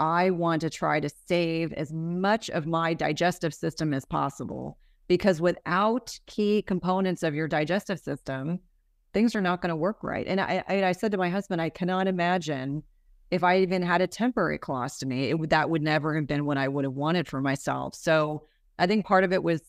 [0.00, 4.78] I want to try to save as much of my digestive system as possible.
[5.08, 8.60] Because without key components of your digestive system,
[9.12, 10.26] things are not going to work right.
[10.26, 12.82] And I, I, I, said to my husband, I cannot imagine
[13.30, 16.56] if I even had a temporary colostomy, it would, that would never have been what
[16.56, 17.94] I would have wanted for myself.
[17.94, 18.44] So
[18.78, 19.60] I think part of it was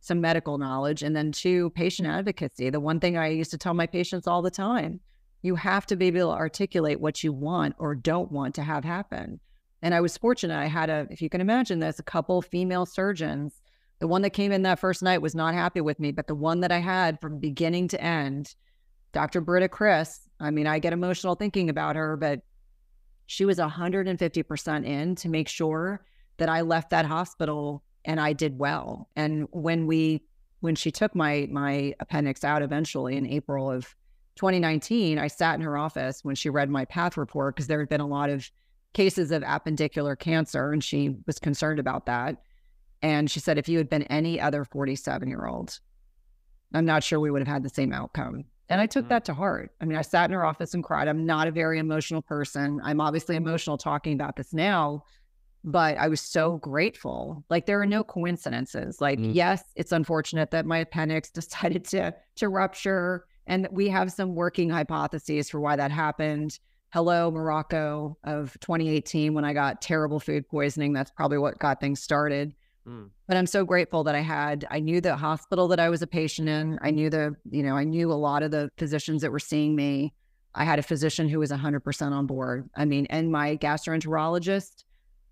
[0.00, 2.18] some medical knowledge, and then two, patient mm-hmm.
[2.18, 2.70] advocacy.
[2.70, 5.00] The one thing I used to tell my patients all the time
[5.42, 8.84] you have to be able to articulate what you want or don't want to have
[8.84, 9.40] happen.
[9.82, 10.58] And I was fortunate.
[10.58, 13.62] I had a, if you can imagine this, a couple female surgeons.
[14.00, 16.34] The one that came in that first night was not happy with me, but the
[16.34, 18.54] one that I had from beginning to end,
[19.12, 19.40] Dr.
[19.40, 22.40] Britta Chris, I mean, I get emotional thinking about her, but
[23.26, 26.04] she was 150% in to make sure
[26.36, 29.08] that I left that hospital and I did well.
[29.16, 30.22] And when we
[30.60, 33.94] when she took my my appendix out eventually in April of
[34.36, 37.88] 2019, I sat in her office when she read my path report because there had
[37.88, 38.50] been a lot of
[38.92, 42.36] cases of appendicular cancer and she was concerned about that.
[43.02, 45.78] And she said, if you had been any other 47 year old,
[46.74, 48.44] I'm not sure we would have had the same outcome.
[48.68, 49.10] And I took mm-hmm.
[49.10, 49.72] that to heart.
[49.80, 51.08] I mean, I sat in her office and cried.
[51.08, 52.80] I'm not a very emotional person.
[52.84, 55.04] I'm obviously emotional talking about this now,
[55.64, 57.44] but I was so grateful.
[57.50, 59.00] Like there are no coincidences.
[59.00, 59.34] Like, mm.
[59.34, 63.26] yes, it's unfortunate that my appendix decided to to rupture.
[63.46, 66.58] And we have some working hypotheses for why that happened.
[66.92, 70.92] Hello, Morocco of 2018, when I got terrible food poisoning.
[70.92, 72.54] That's probably what got things started.
[72.86, 73.10] Mm.
[73.28, 76.06] But I'm so grateful that I had, I knew the hospital that I was a
[76.06, 76.78] patient in.
[76.82, 79.76] I knew the, you know, I knew a lot of the physicians that were seeing
[79.76, 80.14] me.
[80.54, 82.68] I had a physician who was 100% on board.
[82.74, 84.84] I mean, and my gastroenterologist,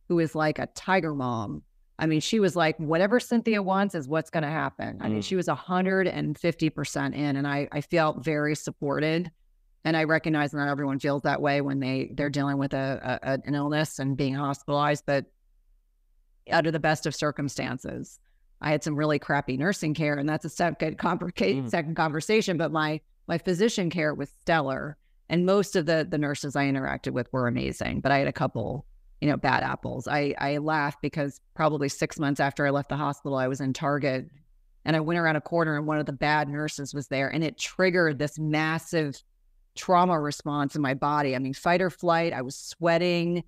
[0.08, 1.62] who is like a tiger mom.
[1.98, 4.98] I mean, she was like, whatever Cynthia wants is what's going to happen.
[5.00, 5.38] I mean, she mm.
[5.38, 9.30] was 150% in, and I, I felt very supported.
[9.84, 13.38] And I recognize not everyone feels that way when they they're dealing with a, a
[13.46, 15.26] an illness and being hospitalized, but
[16.50, 18.18] under the best of circumstances.
[18.60, 21.70] I had some really crappy nursing care, and that's a second, mm.
[21.70, 22.56] second conversation.
[22.56, 24.96] But my my physician care was stellar,
[25.28, 28.00] and most of the the nurses I interacted with were amazing.
[28.00, 28.84] But I had a couple,
[29.20, 30.06] you know, bad apples.
[30.08, 33.72] I I laughed because probably six months after I left the hospital, I was in
[33.72, 34.28] Target,
[34.84, 37.42] and I went around a corner, and one of the bad nurses was there, and
[37.42, 39.22] it triggered this massive
[39.74, 41.36] trauma response in my body.
[41.36, 42.32] I mean, fight or flight.
[42.32, 43.44] I was sweating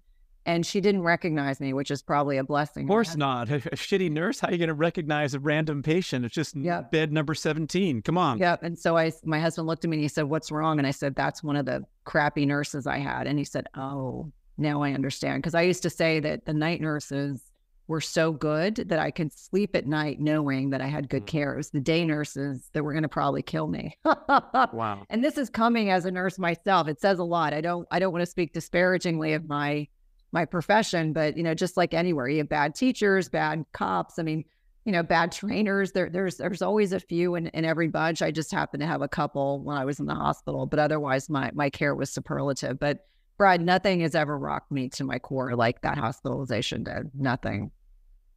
[0.47, 2.85] and she didn't recognize me, which is probably a blessing.
[2.85, 3.51] Of course not.
[3.51, 4.41] A, a, shitty nurse.
[4.41, 6.25] How are you going to recognize a random patient?
[6.25, 6.91] It's just yep.
[6.91, 8.03] bed number 17.
[8.03, 8.39] Come on.
[8.39, 8.63] Yep.
[8.63, 10.79] And so I, my husband looked at me and he said, what's wrong?
[10.79, 13.27] And I said, that's one of the crappy nurses I had.
[13.27, 15.43] And he said, oh, now I understand.
[15.43, 17.43] Cause I used to say that the night nurses
[17.89, 21.27] were so good that I could sleep at night knowing that I had good mm.
[21.27, 21.55] care.
[21.55, 23.99] It was the day nurses that were going to probably kill me.
[24.05, 25.05] wow.
[25.11, 26.87] And this is coming as a nurse myself.
[26.87, 27.53] It says a lot.
[27.53, 29.89] I don't, I don't want to speak disparagingly of my
[30.33, 34.19] my profession, but you know, just like anywhere, you have bad teachers, bad cops.
[34.19, 34.45] I mean,
[34.85, 35.93] you know, bad trainers.
[35.93, 38.23] There, there's there's always a few in, in every bunch.
[38.23, 41.29] I just happened to have a couple when I was in the hospital, but otherwise,
[41.29, 42.79] my my care was superlative.
[42.79, 43.07] But
[43.41, 47.11] Brad, nothing has ever rocked me to my core like that hospitalization did.
[47.15, 47.71] Nothing.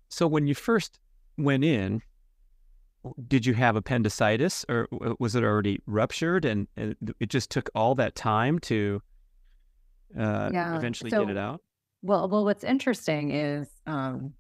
[0.08, 0.97] So when you first
[1.38, 2.01] went in,
[3.28, 4.88] did you have appendicitis, or
[5.20, 9.01] was it already ruptured, and, it just took all that time to
[10.18, 10.78] uh, yeah.
[10.78, 11.60] eventually so, get it out?
[12.01, 14.34] Well, well, what's interesting is, um,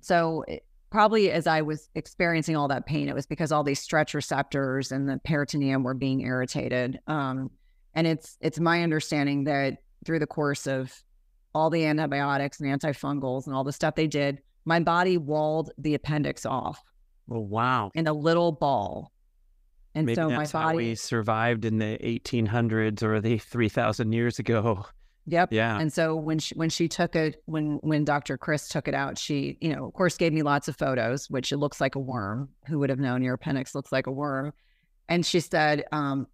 [0.00, 3.78] so it, probably as I was experiencing all that pain, it was because all these
[3.78, 6.98] stretch receptors and the peritoneum were being irritated.
[7.06, 7.48] Um,
[7.94, 10.92] and it's it's my understanding that through the course of
[11.54, 15.94] all the antibiotics and antifungals and all the stuff they did, my body walled the
[15.94, 16.82] appendix off.
[17.30, 17.90] Oh wow!
[17.94, 19.12] In a little ball.
[19.94, 24.86] And Maybe so my body we survived in the 1800s or the 3,000 years ago.
[25.26, 25.52] Yep.
[25.52, 25.78] Yeah.
[25.78, 28.38] And so when she when she took it when when Dr.
[28.38, 31.52] Chris took it out, she, you know, of course gave me lots of photos, which
[31.52, 32.48] it looks like a worm.
[32.66, 34.52] Who would have known your appendix looks like a worm?
[35.08, 36.26] And she said, um,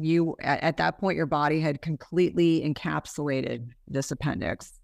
[0.00, 4.80] you at, at that point your body had completely encapsulated this appendix,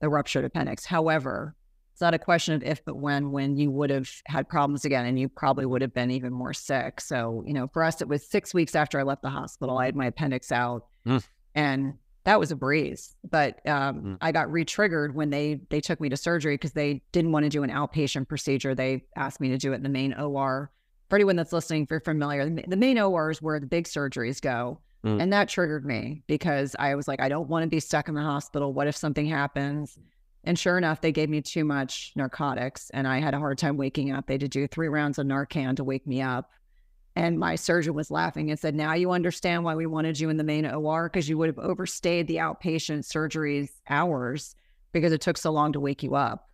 [0.00, 0.84] the ruptured appendix.
[0.84, 1.54] However,
[1.92, 5.06] it's not a question of if but when when you would have had problems again
[5.06, 7.00] and you probably would have been even more sick.
[7.00, 9.78] So, you know, for us it was six weeks after I left the hospital.
[9.78, 10.86] I had my appendix out.
[11.06, 11.24] Mm.
[11.54, 11.94] And
[12.24, 13.16] that was a breeze.
[13.28, 14.18] But um, mm.
[14.20, 17.50] I got re-triggered when they they took me to surgery because they didn't want to
[17.50, 18.74] do an outpatient procedure.
[18.74, 20.70] They asked me to do it in the main OR.
[21.08, 24.40] For anyone that's listening, if you're familiar, the main OR is where the big surgeries
[24.40, 24.80] go.
[25.04, 25.22] Mm.
[25.22, 28.14] And that triggered me because I was like, I don't want to be stuck in
[28.14, 28.72] the hospital.
[28.72, 29.98] What if something happens?
[30.44, 33.76] And sure enough, they gave me too much narcotics and I had a hard time
[33.76, 34.26] waking up.
[34.26, 36.50] They had to do three rounds of Narcan to wake me up.
[37.16, 40.36] And my surgeon was laughing and said, Now you understand why we wanted you in
[40.36, 44.54] the main OR because you would have overstayed the outpatient surgeries hours
[44.92, 46.48] because it took so long to wake you up.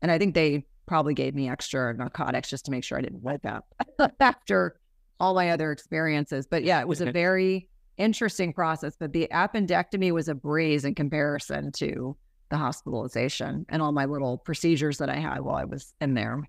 [0.00, 3.22] And I think they probably gave me extra narcotics just to make sure I didn't
[3.22, 3.66] wake up
[4.20, 4.80] after
[5.20, 6.46] all my other experiences.
[6.46, 7.68] But yeah, it was a very
[7.98, 8.96] interesting process.
[8.98, 12.16] But the appendectomy was a breeze in comparison to
[12.48, 16.42] the hospitalization and all my little procedures that I had while I was in there.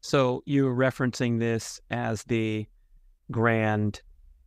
[0.00, 2.66] So you're referencing this as the
[3.30, 4.00] grand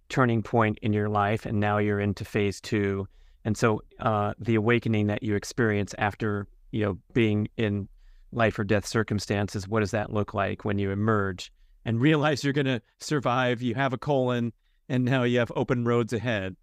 [0.08, 3.08] turning point in your life, and now you're into phase two.
[3.46, 7.88] And so uh, the awakening that you experience after you know being in
[8.32, 11.52] life or death circumstances, what does that look like when you emerge
[11.86, 13.62] and realize you're going to survive?
[13.62, 14.54] You have a colon,
[14.88, 16.56] and now you have open roads ahead.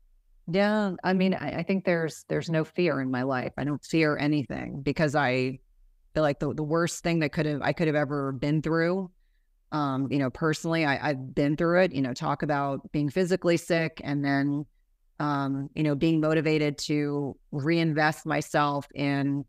[0.48, 3.52] Yeah, I mean, I, I think there's there's no fear in my life.
[3.56, 5.58] I don't fear anything because I
[6.14, 9.10] feel like the, the worst thing that could have I could have ever been through.
[9.72, 11.92] Um, you know, personally, I, I've been through it.
[11.92, 14.64] You know, talk about being physically sick and then,
[15.18, 19.44] um, you know, being motivated to reinvest myself in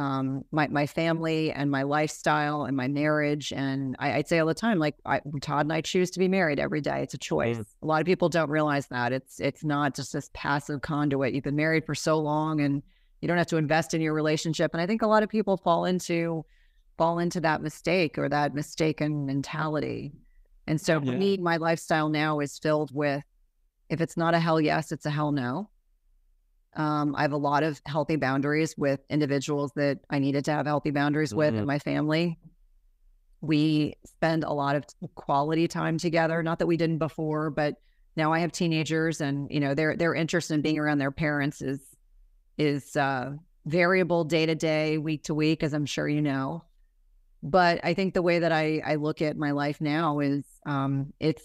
[0.00, 3.52] um, my my family and my lifestyle and my marriage.
[3.52, 6.26] And I, would say all the time, like I, Todd and I choose to be
[6.26, 7.02] married every day.
[7.02, 7.58] It's a choice.
[7.58, 7.66] Mm.
[7.82, 11.34] A lot of people don't realize that it's it's not just this passive conduit.
[11.34, 12.82] You've been married for so long, and
[13.20, 14.70] you don't have to invest in your relationship.
[14.72, 16.46] And I think a lot of people fall into
[16.96, 20.12] fall into that mistake or that mistaken mentality.
[20.66, 23.24] And so for me, my lifestyle now is filled with
[23.88, 25.68] if it's not a hell yes, it's a hell no.
[26.74, 30.66] Um, I have a lot of healthy boundaries with individuals that I needed to have
[30.66, 31.58] healthy boundaries with mm-hmm.
[31.58, 32.38] in my family.
[33.40, 36.42] We spend a lot of quality time together.
[36.42, 37.76] Not that we didn't before, but
[38.16, 41.62] now I have teenagers, and you know their their interest in being around their parents
[41.62, 41.80] is
[42.58, 43.32] is uh,
[43.66, 46.64] variable day to day, week to week, as I'm sure you know.
[47.42, 51.12] But I think the way that I I look at my life now is um,
[51.18, 51.44] it's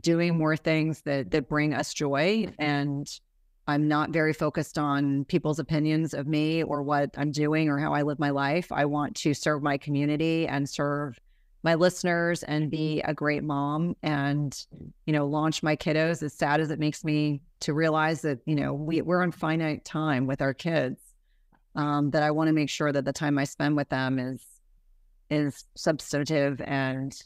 [0.00, 3.08] doing more things that that bring us joy and
[3.66, 7.94] I'm not very focused on people's opinions of me or what I'm doing or how
[7.94, 8.72] I live my life.
[8.72, 11.18] I want to serve my community and serve
[11.62, 14.66] my listeners and be a great mom and,
[15.06, 18.56] you know, launch my kiddos as sad as it makes me to realize that, you
[18.56, 21.00] know, we, we're on finite time with our kids.
[21.74, 24.44] Um, that I want to make sure that the time I spend with them is
[25.30, 27.18] is substantive and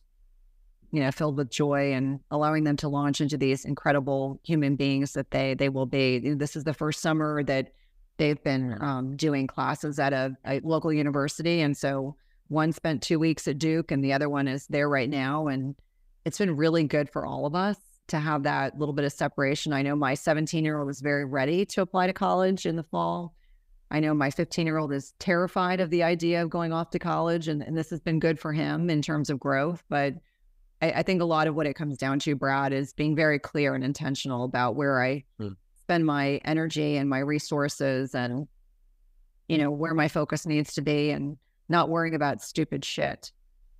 [0.96, 5.12] you know filled with joy and allowing them to launch into these incredible human beings
[5.12, 6.18] that they they will be.
[6.18, 7.74] This is the first summer that
[8.16, 12.16] they've been um, doing classes at a, a, local university and so
[12.48, 15.74] one spent two weeks at duke and the other one is there right now and
[16.24, 17.76] it's been really good for all of us
[18.06, 19.74] to have that little bit of separation.
[19.74, 22.82] I know my 17 year old was very ready to apply to college in the
[22.82, 23.34] fall.
[23.90, 26.98] I know my 15 year old is terrified of the idea of going off to
[26.98, 29.84] college, and, and this has been good for him in terms of growth.
[29.90, 30.14] But
[30.82, 33.38] I, I, think a lot of what it comes down to, Brad, is being very
[33.38, 35.56] clear and intentional about where I mm.
[35.80, 38.46] spend my energy and my resources and,
[39.48, 43.32] you know, where my focus needs to be and not worrying about stupid shit.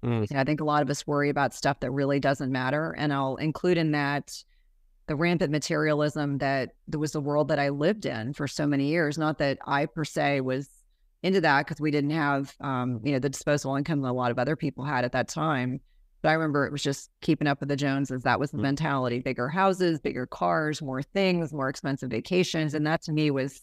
[0.05, 0.35] Mm.
[0.35, 2.95] I think a lot of us worry about stuff that really doesn't matter.
[2.97, 4.33] And I'll include in that
[5.07, 9.19] the rampant materialism that, was the world that I lived in for so many years.
[9.19, 10.69] Not that I per se was
[11.23, 14.31] into that because we didn't have, um, you know, the disposable income that a lot
[14.31, 15.81] of other people had at that time
[16.27, 18.22] I remember it was just keeping up with the Joneses.
[18.22, 18.62] That was the mm-hmm.
[18.62, 22.74] mentality bigger houses, bigger cars, more things, more expensive vacations.
[22.74, 23.61] And that to me was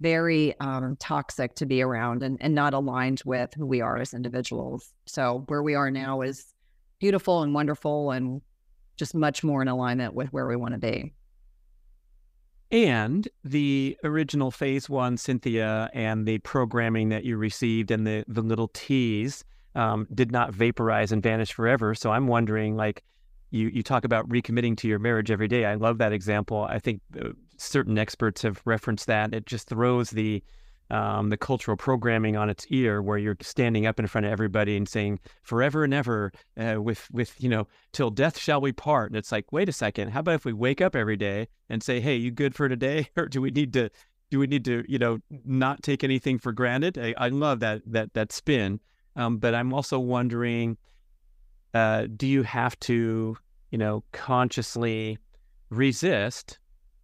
[0.00, 4.12] very um, toxic to be around and, and not aligned with who we are as
[4.12, 4.92] individuals.
[5.06, 6.52] So where we are now is
[6.98, 8.42] beautiful and wonderful and
[8.96, 11.12] just much more in alignment with where we want to be.
[12.70, 18.42] And the original phase one, Cynthia, and the programming that you received and the, the
[18.42, 19.44] little teas
[19.76, 21.94] um, did not vaporize and vanish forever.
[21.94, 23.04] So I'm wondering, like,
[23.50, 25.64] you you talk about recommitting to your marriage every day.
[25.64, 26.66] I love that example.
[26.68, 29.32] I think uh, certain experts have referenced that.
[29.32, 30.42] It just throws the
[30.90, 34.76] um, the cultural programming on its ear, where you're standing up in front of everybody
[34.76, 39.10] and saying "forever and ever," uh, with with you know "till death shall we part."
[39.10, 41.82] And it's like, wait a second, how about if we wake up every day and
[41.82, 43.90] say, "Hey, you good for today?" Or do we need to
[44.30, 46.98] do we need to you know not take anything for granted?
[46.98, 48.80] I, I love that that that spin.
[49.16, 50.76] Um, but I'm also wondering,
[51.74, 53.36] uh, do you have to,
[53.70, 55.18] you know, consciously
[55.70, 56.58] resist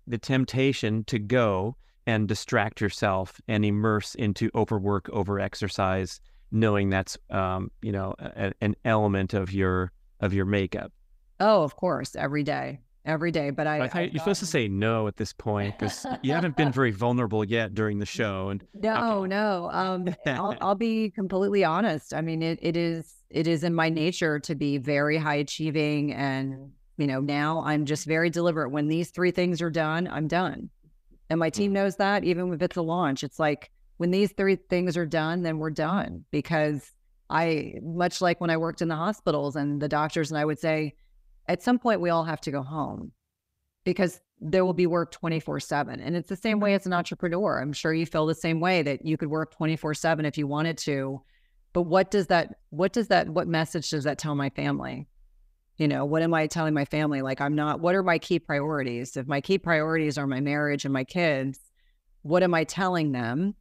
[0.06, 7.70] the temptation to go and distract yourself and immerse into overwork, overexercise, knowing that's, um,
[7.80, 10.92] you know, a, an element of your of your makeup?
[11.40, 13.50] Oh, of course, every day every day.
[13.50, 16.56] But I, I, I you're supposed to say no at this point because you haven't
[16.56, 18.48] been very vulnerable yet during the show.
[18.50, 19.28] And no, okay.
[19.28, 22.14] no, um, I'll, I'll, be completely honest.
[22.14, 26.12] I mean, it, it is it is in my nature to be very high achieving,
[26.12, 28.70] and you know, now I'm just very deliberate.
[28.70, 30.70] When these three things are done, I'm done,
[31.30, 31.74] and my team mm.
[31.74, 32.24] knows that.
[32.24, 35.70] Even if it's a launch, it's like when these three things are done, then we're
[35.70, 36.90] done because.
[37.30, 40.58] I much like when I worked in the hospitals and the doctors and I would
[40.58, 40.92] say,
[41.52, 43.12] at some point we all have to go home
[43.84, 46.76] because there will be work 24 7 and it's the same way mm-hmm.
[46.76, 47.60] as an entrepreneur.
[47.60, 50.46] I'm sure you feel the same way that you could work 24 7 if you
[50.46, 51.22] wanted to
[51.72, 55.06] but what does that what does that what message does that tell my family?
[55.76, 57.22] You know what am i telling my family?
[57.22, 59.16] Like i'm not what are my key priorities?
[59.16, 61.60] If my key priorities are my marriage and my kids
[62.22, 63.54] what am i telling them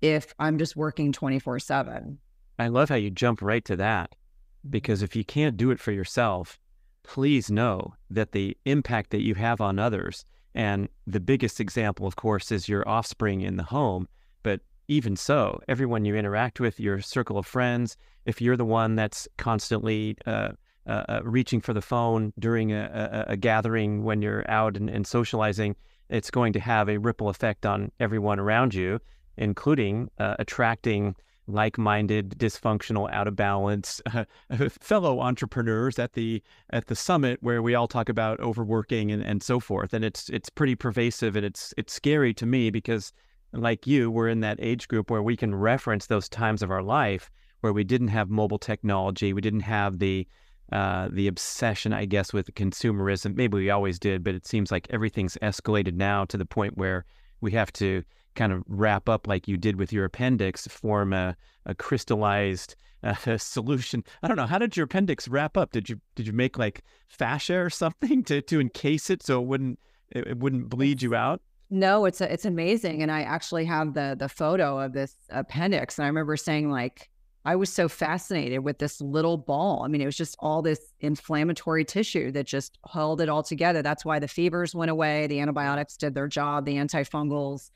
[0.00, 2.18] if i'm just working 24 7
[2.58, 4.70] i love how you jump right to that mm-hmm.
[4.70, 6.58] because if you can't do it for yourself
[7.02, 10.24] please know that the impact that you have on others
[10.54, 14.08] And the biggest example, of course, is your offspring in the home.
[14.42, 17.96] But even so, everyone you interact with, your circle of friends,
[18.26, 20.50] if you're the one that's constantly uh,
[20.86, 24.90] uh, uh reaching for the phone during a, a, a gathering when you're out and,
[24.90, 25.74] and, socializing,
[26.10, 29.00] it's going to have a ripple effect on everyone around you,
[29.36, 31.14] including uh, attracting
[31.46, 34.24] like-minded, dysfunctional, out of balance uh,
[34.68, 39.42] fellow entrepreneurs at the at the summit where we all talk about overworking and, and
[39.42, 39.92] so forth.
[39.92, 43.12] And it's it's pretty pervasive and it's it's scary to me because
[43.52, 46.82] like you, we're in that age group where we can reference those times of our
[46.82, 47.30] life
[47.60, 50.26] where we didn't have mobile technology, we didn't have the
[50.72, 53.34] uh, the obsession, I guess, with consumerism.
[53.34, 57.04] Maybe we always did, but it seems like everything's escalated now to the point where
[57.42, 58.02] we have to
[58.34, 63.38] kind of wrap up like you did with your appendix, form a, a crystallized uh,
[63.38, 64.04] solution.
[64.22, 64.46] I don't know.
[64.46, 65.72] How did your appendix wrap up?
[65.72, 69.46] Did you did you make like fascia or something to, to encase it so it
[69.46, 69.78] wouldn't
[70.10, 71.40] it, it wouldn't bleed you out?
[71.70, 75.98] No, it's a, it's amazing, and I actually have the the photo of this appendix,
[75.98, 77.10] and I remember saying like
[77.44, 79.82] I was so fascinated with this little ball.
[79.84, 83.82] I mean, it was just all this inflammatory tissue that just held it all together.
[83.82, 87.70] That's why the fevers went away, the antibiotics did their job, the antifungals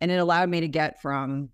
[0.00, 1.50] and it allowed me to get from,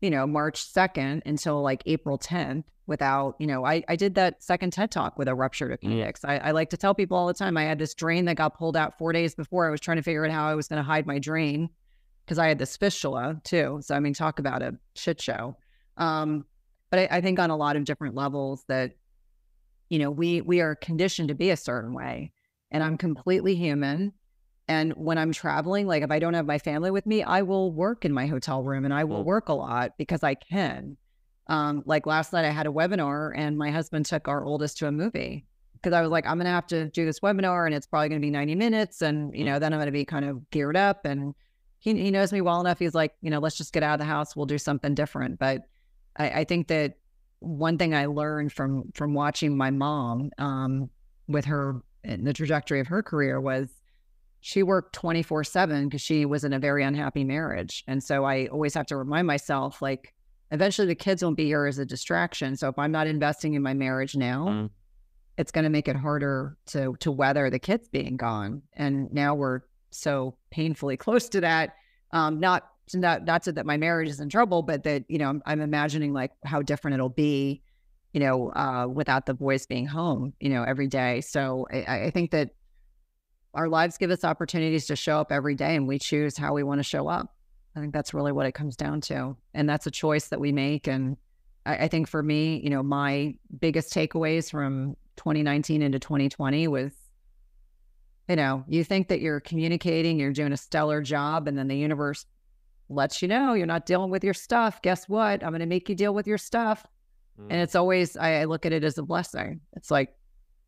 [0.00, 4.42] you know, March 2nd until like April 10th without, you know, I, I did that
[4.42, 6.20] second TED talk with a ruptured appendix.
[6.20, 6.30] Mm.
[6.30, 8.56] I, I like to tell people all the time I had this drain that got
[8.56, 9.66] pulled out four days before.
[9.66, 11.68] I was trying to figure out how I was going to hide my drain
[12.24, 13.80] because I had this fistula too.
[13.82, 15.56] So, I mean, talk about a shit show.
[15.96, 16.44] Um,
[16.90, 18.92] but I, I think on a lot of different levels that,
[19.90, 22.32] you know, we we are conditioned to be a certain way.
[22.70, 24.12] And I'm completely human.
[24.68, 27.72] And when I'm traveling, like if I don't have my family with me, I will
[27.72, 29.26] work in my hotel room and I will mm.
[29.26, 30.96] work a lot because I can.
[31.46, 34.86] Um, like last night, I had a webinar and my husband took our oldest to
[34.86, 37.74] a movie because I was like, I'm going to have to do this webinar and
[37.74, 39.00] it's probably going to be 90 minutes.
[39.00, 39.46] And, you mm.
[39.46, 41.06] know, then I'm going to be kind of geared up.
[41.06, 41.34] And
[41.78, 42.78] he, he knows me well enough.
[42.78, 44.36] He's like, you know, let's just get out of the house.
[44.36, 45.38] We'll do something different.
[45.38, 45.62] But
[46.16, 46.94] I, I think that
[47.40, 50.90] one thing I learned from from watching my mom um,
[51.28, 53.68] with her in the trajectory of her career was
[54.40, 57.84] she worked 24 7 because she was in a very unhappy marriage.
[57.86, 60.14] And so I always have to remind myself, like,
[60.50, 62.56] eventually the kids won't be here as a distraction.
[62.56, 64.70] So if I'm not investing in my marriage now, mm.
[65.36, 68.62] it's going to make it harder to to weather the kids being gone.
[68.74, 69.60] And now we're
[69.90, 71.74] so painfully close to that.
[72.12, 75.28] Um, not not not so that my marriage is in trouble, but that you know
[75.28, 77.62] I'm, I'm imagining like how different it'll be,
[78.12, 81.20] you know, uh, without the boys being home, you know, every day.
[81.20, 82.50] So I, I think that
[83.54, 86.62] our lives give us opportunities to show up every day and we choose how we
[86.62, 87.34] want to show up.
[87.76, 89.36] I think that's really what it comes down to.
[89.54, 90.86] And that's a choice that we make.
[90.86, 91.16] And
[91.64, 96.92] I, I think for me, you know, my biggest takeaways from 2019 into 2020 was,
[98.28, 101.76] you know, you think that you're communicating, you're doing a stellar job, and then the
[101.76, 102.26] universe
[102.90, 104.82] lets you know you're not dealing with your stuff.
[104.82, 105.42] Guess what?
[105.42, 106.84] I'm going to make you deal with your stuff.
[107.40, 107.46] Mm.
[107.50, 109.60] And it's always, I, I look at it as a blessing.
[109.74, 110.14] It's like,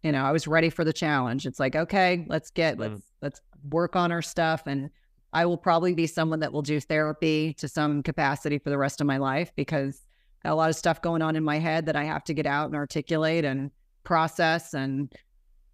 [0.03, 1.47] you know, I was ready for the challenge.
[1.47, 2.81] It's like, okay, let's get mm.
[2.81, 3.41] let's let's
[3.71, 4.91] work on our stuff and
[5.33, 9.01] I will probably be someone that will do therapy to some capacity for the rest
[9.01, 10.05] of my life because
[10.43, 12.47] got a lot of stuff going on in my head that I have to get
[12.47, 13.71] out and articulate and
[14.03, 15.13] process and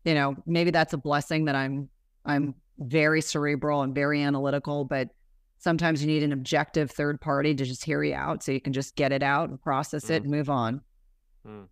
[0.04, 1.88] you know, maybe that's a blessing that I'm
[2.24, 5.08] I'm very cerebral and very analytical, but
[5.58, 8.72] sometimes you need an objective third party to just hear you out so you can
[8.72, 10.10] just get it out and process mm.
[10.10, 10.80] it and move on.
[11.46, 11.66] Mm.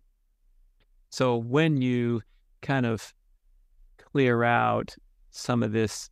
[1.09, 2.21] So when you
[2.61, 3.13] kind of
[3.97, 4.95] clear out
[5.31, 6.09] some of this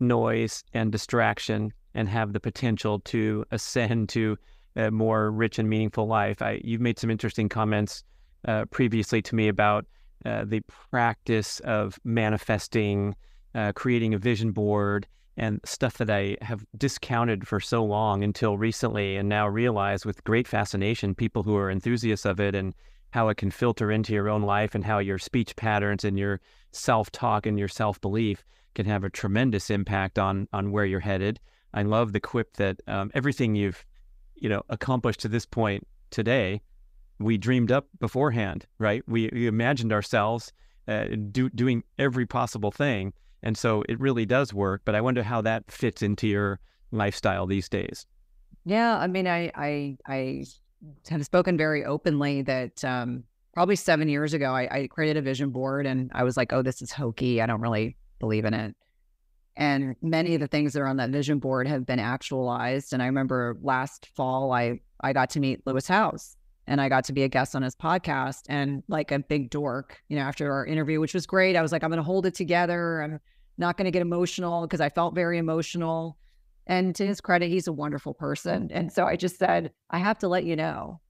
[0.00, 4.36] noise and distraction and have the potential to ascend to
[4.76, 6.42] a more rich and meaningful life.
[6.42, 8.04] I, you've made some interesting comments
[8.46, 9.86] uh, previously to me about
[10.24, 13.14] uh, the practice of manifesting,
[13.54, 15.06] uh, creating a vision board,
[15.36, 20.22] and stuff that I have discounted for so long until recently, and now realize with
[20.24, 22.74] great fascination people who are enthusiasts of it and
[23.14, 26.40] how it can filter into your own life and how your speech patterns and your
[26.72, 28.42] self-talk and your self-belief
[28.74, 31.38] can have a tremendous impact on on where you're headed.
[31.72, 33.86] I love the quip that um, everything you've
[34.34, 36.60] you know accomplished to this point today,
[37.20, 39.04] we dreamed up beforehand, right?
[39.06, 40.52] We, we imagined ourselves
[40.88, 43.12] uh, do, doing every possible thing,
[43.44, 44.82] and so it really does work.
[44.84, 46.58] But I wonder how that fits into your
[46.90, 48.06] lifestyle these days.
[48.64, 50.46] Yeah, I mean, I I I
[51.08, 55.50] have spoken very openly that um, probably seven years ago, I, I, created a vision
[55.50, 57.40] board and I was like, oh, this is hokey.
[57.40, 58.74] I don't really believe in it.
[59.56, 62.92] And many of the things that are on that vision board have been actualized.
[62.92, 66.36] And I remember last fall, I, I got to meet Lewis Howes
[66.66, 68.42] and I got to be a guest on his podcast.
[68.48, 71.70] And like a big dork, you know, after our interview, which was great, I was
[71.70, 73.02] like, I'm going to hold it together.
[73.02, 73.20] I'm
[73.58, 76.16] not going to get emotional because I felt very emotional.
[76.66, 78.70] And to his credit, he's a wonderful person.
[78.72, 81.00] And so I just said, I have to let you know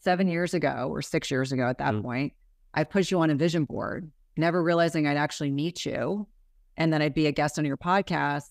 [0.00, 2.02] seven years ago or six years ago at that mm.
[2.02, 2.32] point,
[2.74, 6.28] I put you on a vision board, never realizing I'd actually meet you
[6.76, 8.50] and then I'd be a guest on your podcast.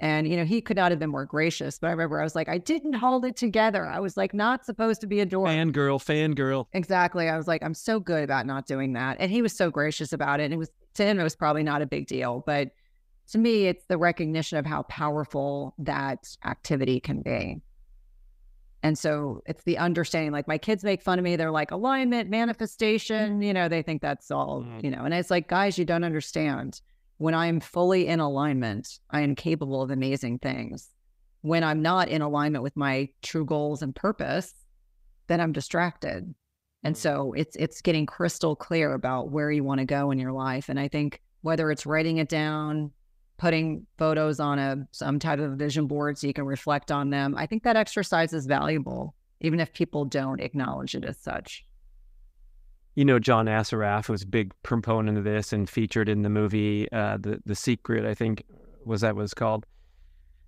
[0.00, 1.78] And, you know, he could not have been more gracious.
[1.78, 3.86] But I remember I was like, I didn't hold it together.
[3.86, 5.46] I was like, not supposed to be a door.
[5.46, 6.66] Fangirl, fangirl.
[6.72, 7.28] Exactly.
[7.28, 9.18] I was like, I'm so good about not doing that.
[9.20, 10.44] And he was so gracious about it.
[10.44, 12.42] And it was, to him, it was probably not a big deal.
[12.44, 12.70] But
[13.30, 17.60] to me, it's the recognition of how powerful that activity can be.
[18.82, 21.36] And so it's the understanding like my kids make fun of me.
[21.36, 24.84] They're like alignment, manifestation, you know, they think that's all, mm-hmm.
[24.84, 26.80] you know, and it's like, guys, you don't understand.
[27.18, 30.88] When I'm fully in alignment, I am capable of amazing things.
[31.42, 34.52] When I'm not in alignment with my true goals and purpose,
[35.28, 36.34] then I'm distracted.
[36.82, 37.00] And mm-hmm.
[37.00, 40.68] so it's it's getting crystal clear about where you want to go in your life.
[40.68, 42.90] And I think whether it's writing it down,
[43.42, 47.34] putting photos on a some type of vision board so you can reflect on them.
[47.36, 51.64] I think that exercise is valuable, even if people don't acknowledge it as such.
[52.94, 56.86] You know, John Assaraf was a big proponent of this and featured in the movie
[56.92, 58.04] uh, the the Secret.
[58.04, 58.44] I think
[58.84, 59.66] was that was called.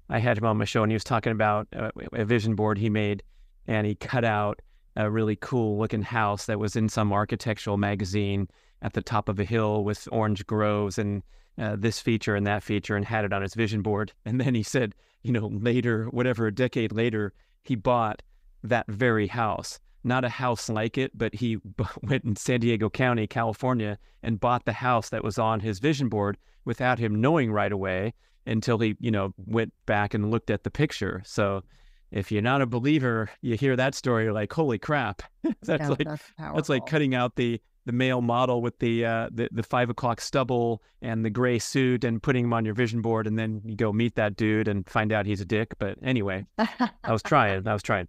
[0.09, 2.79] I had him on my show, and he was talking about a, a vision board
[2.79, 3.25] he made,
[3.67, 4.63] and he cut out
[4.95, 8.47] a really cool looking house that was in some architectural magazine
[8.83, 11.25] at the top of a hill with orange groves and
[11.59, 14.13] uh, this feature and that feature and had it on his vision board.
[14.25, 17.33] And then he said, you know, later, whatever, a decade later,
[17.63, 18.23] he bought
[18.63, 19.79] that very house.
[20.03, 21.59] Not a house like it, but he
[22.03, 26.09] went in San Diego County, California, and bought the house that was on his vision
[26.09, 28.15] board without him knowing right away
[28.47, 31.23] until he, you know, went back and looked at the picture.
[31.25, 31.63] So
[32.11, 35.23] if you're not a believer, you hear that story, you're like, holy crap.
[35.63, 39.29] that's yeah, like that's, that's like cutting out the the male model with the, uh,
[39.33, 43.03] the the five o'clock stubble and the gray suit and putting him on your vision
[43.03, 45.75] board, and then you go meet that dude and find out he's a dick.
[45.79, 47.67] But anyway, I was trying.
[47.67, 48.09] I was trying.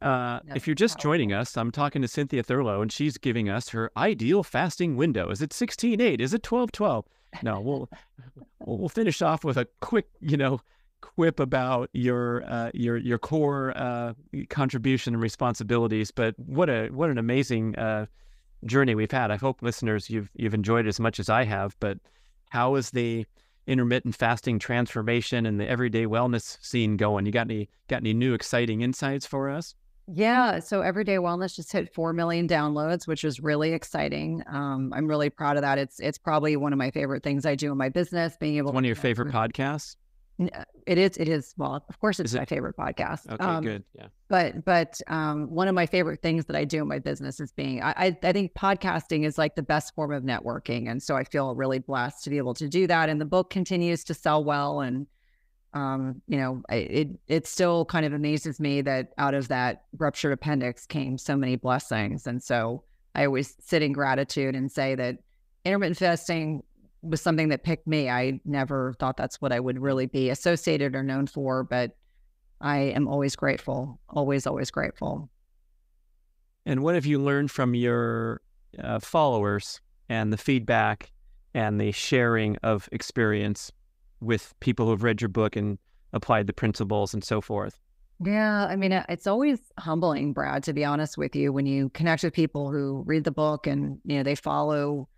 [0.00, 3.70] Uh, if you're just joining us, I'm talking to Cynthia Thurlow, and she's giving us
[3.70, 5.30] her ideal fasting window.
[5.30, 6.20] Is it 16-8?
[6.20, 7.04] Is it 12-12?
[7.42, 7.90] No, we'll
[8.64, 10.60] we'll finish off with a quick, you know,
[11.00, 14.14] quip about your uh, your your core uh,
[14.48, 16.10] contribution and responsibilities.
[16.10, 18.06] But what a what an amazing uh,
[18.64, 19.30] journey we've had.
[19.30, 21.76] I hope listeners you've you've enjoyed as much as I have.
[21.80, 21.98] But
[22.50, 23.26] how is the
[23.66, 27.26] intermittent fasting transformation and the everyday wellness scene going?
[27.26, 29.74] You got any got any new exciting insights for us?
[30.08, 34.40] Yeah, so Everyday Wellness just hit four million downloads, which is really exciting.
[34.46, 35.78] Um, I'm really proud of that.
[35.78, 38.36] It's it's probably one of my favorite things I do in my business.
[38.38, 39.96] Being able it's one of your favorite podcasts.
[40.40, 41.16] Uh, it is.
[41.16, 41.54] It is.
[41.56, 42.38] Well, of course, it's it?
[42.38, 43.30] my favorite podcast.
[43.30, 43.84] Okay, um, good.
[43.94, 44.08] Yeah.
[44.28, 47.52] But but um, one of my favorite things that I do in my business is
[47.52, 47.82] being.
[47.82, 51.24] I, I I think podcasting is like the best form of networking, and so I
[51.24, 53.08] feel really blessed to be able to do that.
[53.08, 55.06] And the book continues to sell well, and
[55.72, 60.32] um, you know, it it still kind of amazes me that out of that ruptured
[60.32, 62.84] appendix came so many blessings, and so
[63.14, 65.18] I always sit in gratitude and say that
[65.64, 66.62] intermittent fasting
[67.08, 68.08] was something that picked me.
[68.08, 71.96] I never thought that's what I would really be associated or known for, but
[72.60, 75.30] I am always grateful, always, always grateful.
[76.64, 78.40] And what have you learned from your
[78.82, 81.12] uh, followers and the feedback
[81.54, 83.70] and the sharing of experience
[84.20, 85.78] with people who've read your book and
[86.12, 87.80] applied the principles and so forth?
[88.24, 92.22] Yeah, I mean, it's always humbling, Brad, to be honest with you, when you connect
[92.22, 95.08] with people who read the book and, you know, they follow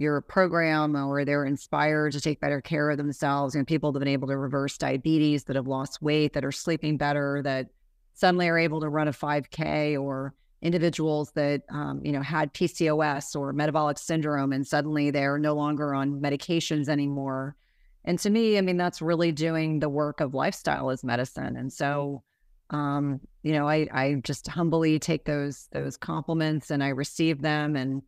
[0.00, 3.54] your program or they're inspired to take better care of themselves.
[3.54, 6.52] And people that have been able to reverse diabetes that have lost weight that are
[6.52, 7.66] sleeping better that
[8.14, 13.34] suddenly are able to run a 5k or individuals that um, you know had pcos
[13.34, 17.56] or metabolic syndrome and suddenly they're no longer on medications anymore.
[18.04, 21.56] And to me i mean that's really doing the work of lifestyle as medicine.
[21.56, 22.22] And so
[22.70, 27.76] um, you know i i just humbly take those those compliments and i receive them
[27.76, 28.02] and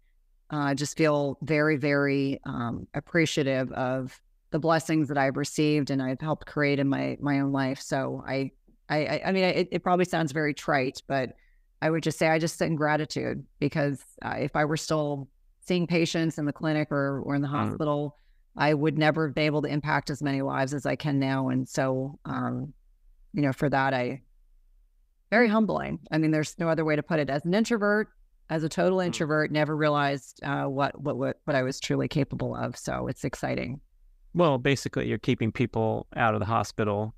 [0.52, 4.20] I uh, just feel very, very um, appreciative of
[4.50, 7.80] the blessings that I've received and I've helped create in my my own life.
[7.80, 8.50] So I,
[8.90, 11.30] I, I mean, it, it probably sounds very trite, but
[11.80, 15.28] I would just say I just sit in gratitude because uh, if I were still
[15.64, 17.52] seeing patients in the clinic or or in the mm.
[17.52, 18.18] hospital,
[18.54, 21.48] I would never be able to impact as many lives as I can now.
[21.48, 22.74] And so, um,
[23.32, 24.20] you know, for that, I
[25.30, 25.98] very humbling.
[26.10, 27.30] I mean, there's no other way to put it.
[27.30, 28.10] As an introvert,
[28.50, 29.06] as a total mm.
[29.06, 32.76] introvert, never realized uh, what, what what what I was truly capable of.
[32.76, 33.80] So it's exciting.
[34.34, 37.14] Well, basically, you're keeping people out of the hospital,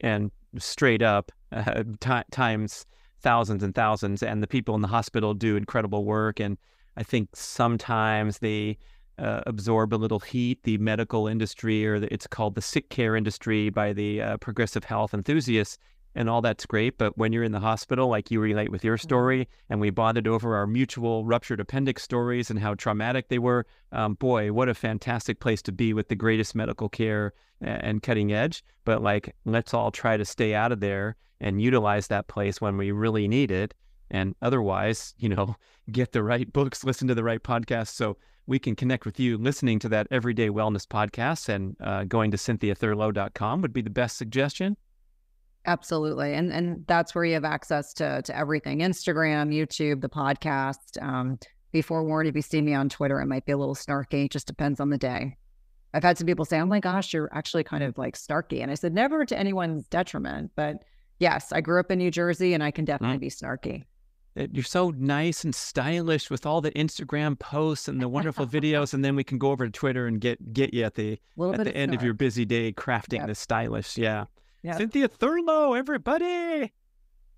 [0.00, 2.86] and straight up uh, t- times
[3.20, 6.40] thousands and thousands, and the people in the hospital do incredible work.
[6.40, 6.58] And
[6.96, 8.78] I think sometimes they
[9.18, 10.62] uh, absorb a little heat.
[10.64, 14.84] The medical industry, or the, it's called the sick care industry by the uh, progressive
[14.84, 15.78] health enthusiasts,
[16.16, 16.96] and all that's great.
[16.96, 19.06] But when you're in the hospital, like you relate with your mm-hmm.
[19.06, 23.66] story, and we bonded over our mutual ruptured appendix stories and how traumatic they were,
[23.92, 28.32] um, boy, what a fantastic place to be with the greatest medical care and cutting
[28.32, 28.64] edge.
[28.84, 32.78] But like, let's all try to stay out of there and utilize that place when
[32.78, 33.74] we really need it.
[34.10, 35.54] And otherwise, you know,
[35.92, 37.94] get the right books, listen to the right podcasts.
[37.94, 38.16] So
[38.46, 42.36] we can connect with you listening to that everyday wellness podcast and uh, going to
[42.36, 44.76] cynthiathurlow.com would be the best suggestion.
[45.66, 46.34] Absolutely.
[46.34, 48.78] And and that's where you have access to to everything.
[48.78, 51.02] Instagram, YouTube, the podcast.
[51.02, 51.38] Um,
[51.72, 54.24] be forewarned if you see me on Twitter, it might be a little snarky.
[54.26, 55.36] It just depends on the day.
[55.92, 58.62] I've had some people say, Oh my gosh, you're actually kind of like snarky.
[58.62, 60.52] And I said, never to anyone's detriment.
[60.54, 60.84] But
[61.18, 63.84] yes, I grew up in New Jersey and I can definitely be snarky.
[64.52, 69.02] You're so nice and stylish with all the Instagram posts and the wonderful videos, and
[69.02, 71.74] then we can go over to Twitter and get get you at the at the
[71.74, 71.94] end snark.
[71.94, 73.28] of your busy day crafting yep.
[73.28, 73.96] the stylish.
[73.96, 74.26] Yeah.
[74.66, 74.78] Yep.
[74.78, 76.72] Cynthia Thurlow, everybody.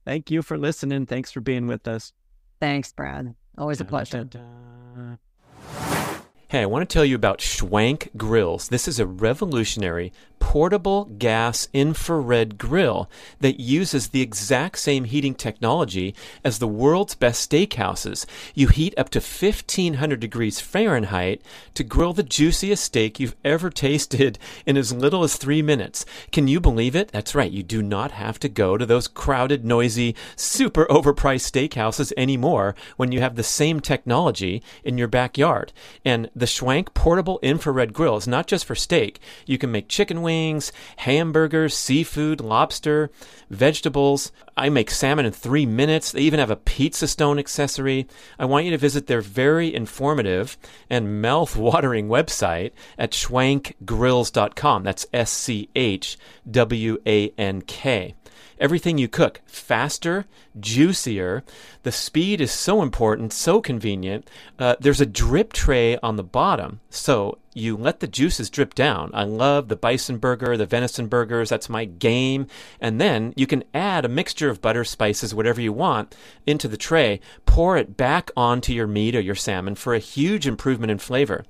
[0.07, 1.05] Thank you for listening.
[1.05, 2.15] Thanks for being with us.
[2.59, 3.35] Thanks, Brad.
[3.59, 4.25] Always a pleasure.
[4.25, 6.19] Da, da, da.
[6.49, 8.69] Hey, I want to tell you about Schwank Grills.
[8.69, 13.11] This is a revolutionary portable gas infrared grill
[13.41, 18.25] that uses the exact same heating technology as the world's best steakhouses.
[18.55, 21.43] You heat up to 1500 degrees Fahrenheit
[21.75, 26.07] to grill the juiciest steak you've ever tasted in as little as three minutes.
[26.33, 27.11] Can you believe it?
[27.13, 27.51] That's right.
[27.51, 33.13] You do not have to go to those crowded, noisy, super overpriced steakhouses anymore when
[33.13, 35.73] you have the same technology in your backyard.
[36.05, 39.21] And the Schwank portable infrared grill is not just for steak.
[39.45, 43.11] You can make chicken wings wings, hamburgers, seafood, lobster,
[43.49, 44.31] vegetables.
[44.59, 46.13] I make salmon in three minutes.
[46.13, 48.07] They even have a pizza stone accessory.
[48.39, 50.59] I want you to visit their very informative
[50.91, 54.83] and mouth watering website at schwankgrills.com.
[54.83, 56.19] That's S C H
[56.51, 58.15] W A N K
[58.61, 60.27] everything you cook faster,
[60.59, 61.45] juicier.
[61.83, 64.29] The speed is so important, so convenient.
[64.59, 69.11] Uh, there's a drip tray on the bottom, so you let the juices drip down.
[69.13, 71.49] I love the bison burger, the venison burgers.
[71.49, 72.47] That's my game.
[72.81, 76.17] And then you can add a mixture of butter, spices, whatever you want
[76.47, 77.21] into the tray.
[77.47, 81.45] Pour it back onto your meat or your salmon for a huge improvement in flavor.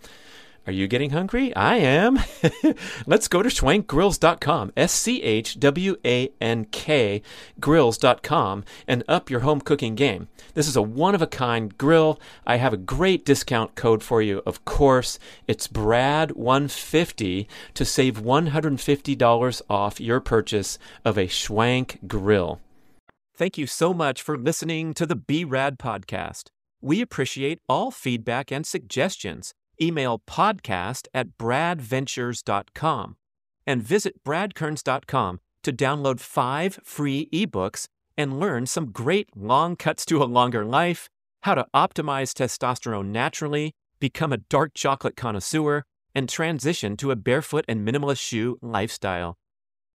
[0.69, 1.57] Are you getting hungry?
[1.57, 2.19] I am.
[3.07, 7.23] Let's go to schwankgrills.com, S C H W A N K
[7.59, 10.29] grills.com, and up your home cooking game.
[10.53, 12.21] This is a one of a kind grill.
[12.47, 15.19] I have a great discount code for you, of course.
[15.47, 22.61] It's BRAD150 to save $150 off your purchase of a Schwank grill.
[23.35, 26.49] Thank you so much for listening to the B.rad podcast.
[26.83, 33.17] We appreciate all feedback and suggestions email podcast at bradventures.com
[33.67, 37.87] and visit bradkearns.com to download five free ebooks
[38.17, 41.09] and learn some great long cuts to a longer life,
[41.43, 45.85] how to optimize testosterone naturally, become a dark chocolate connoisseur,
[46.15, 49.37] and transition to a barefoot and minimalist shoe lifestyle.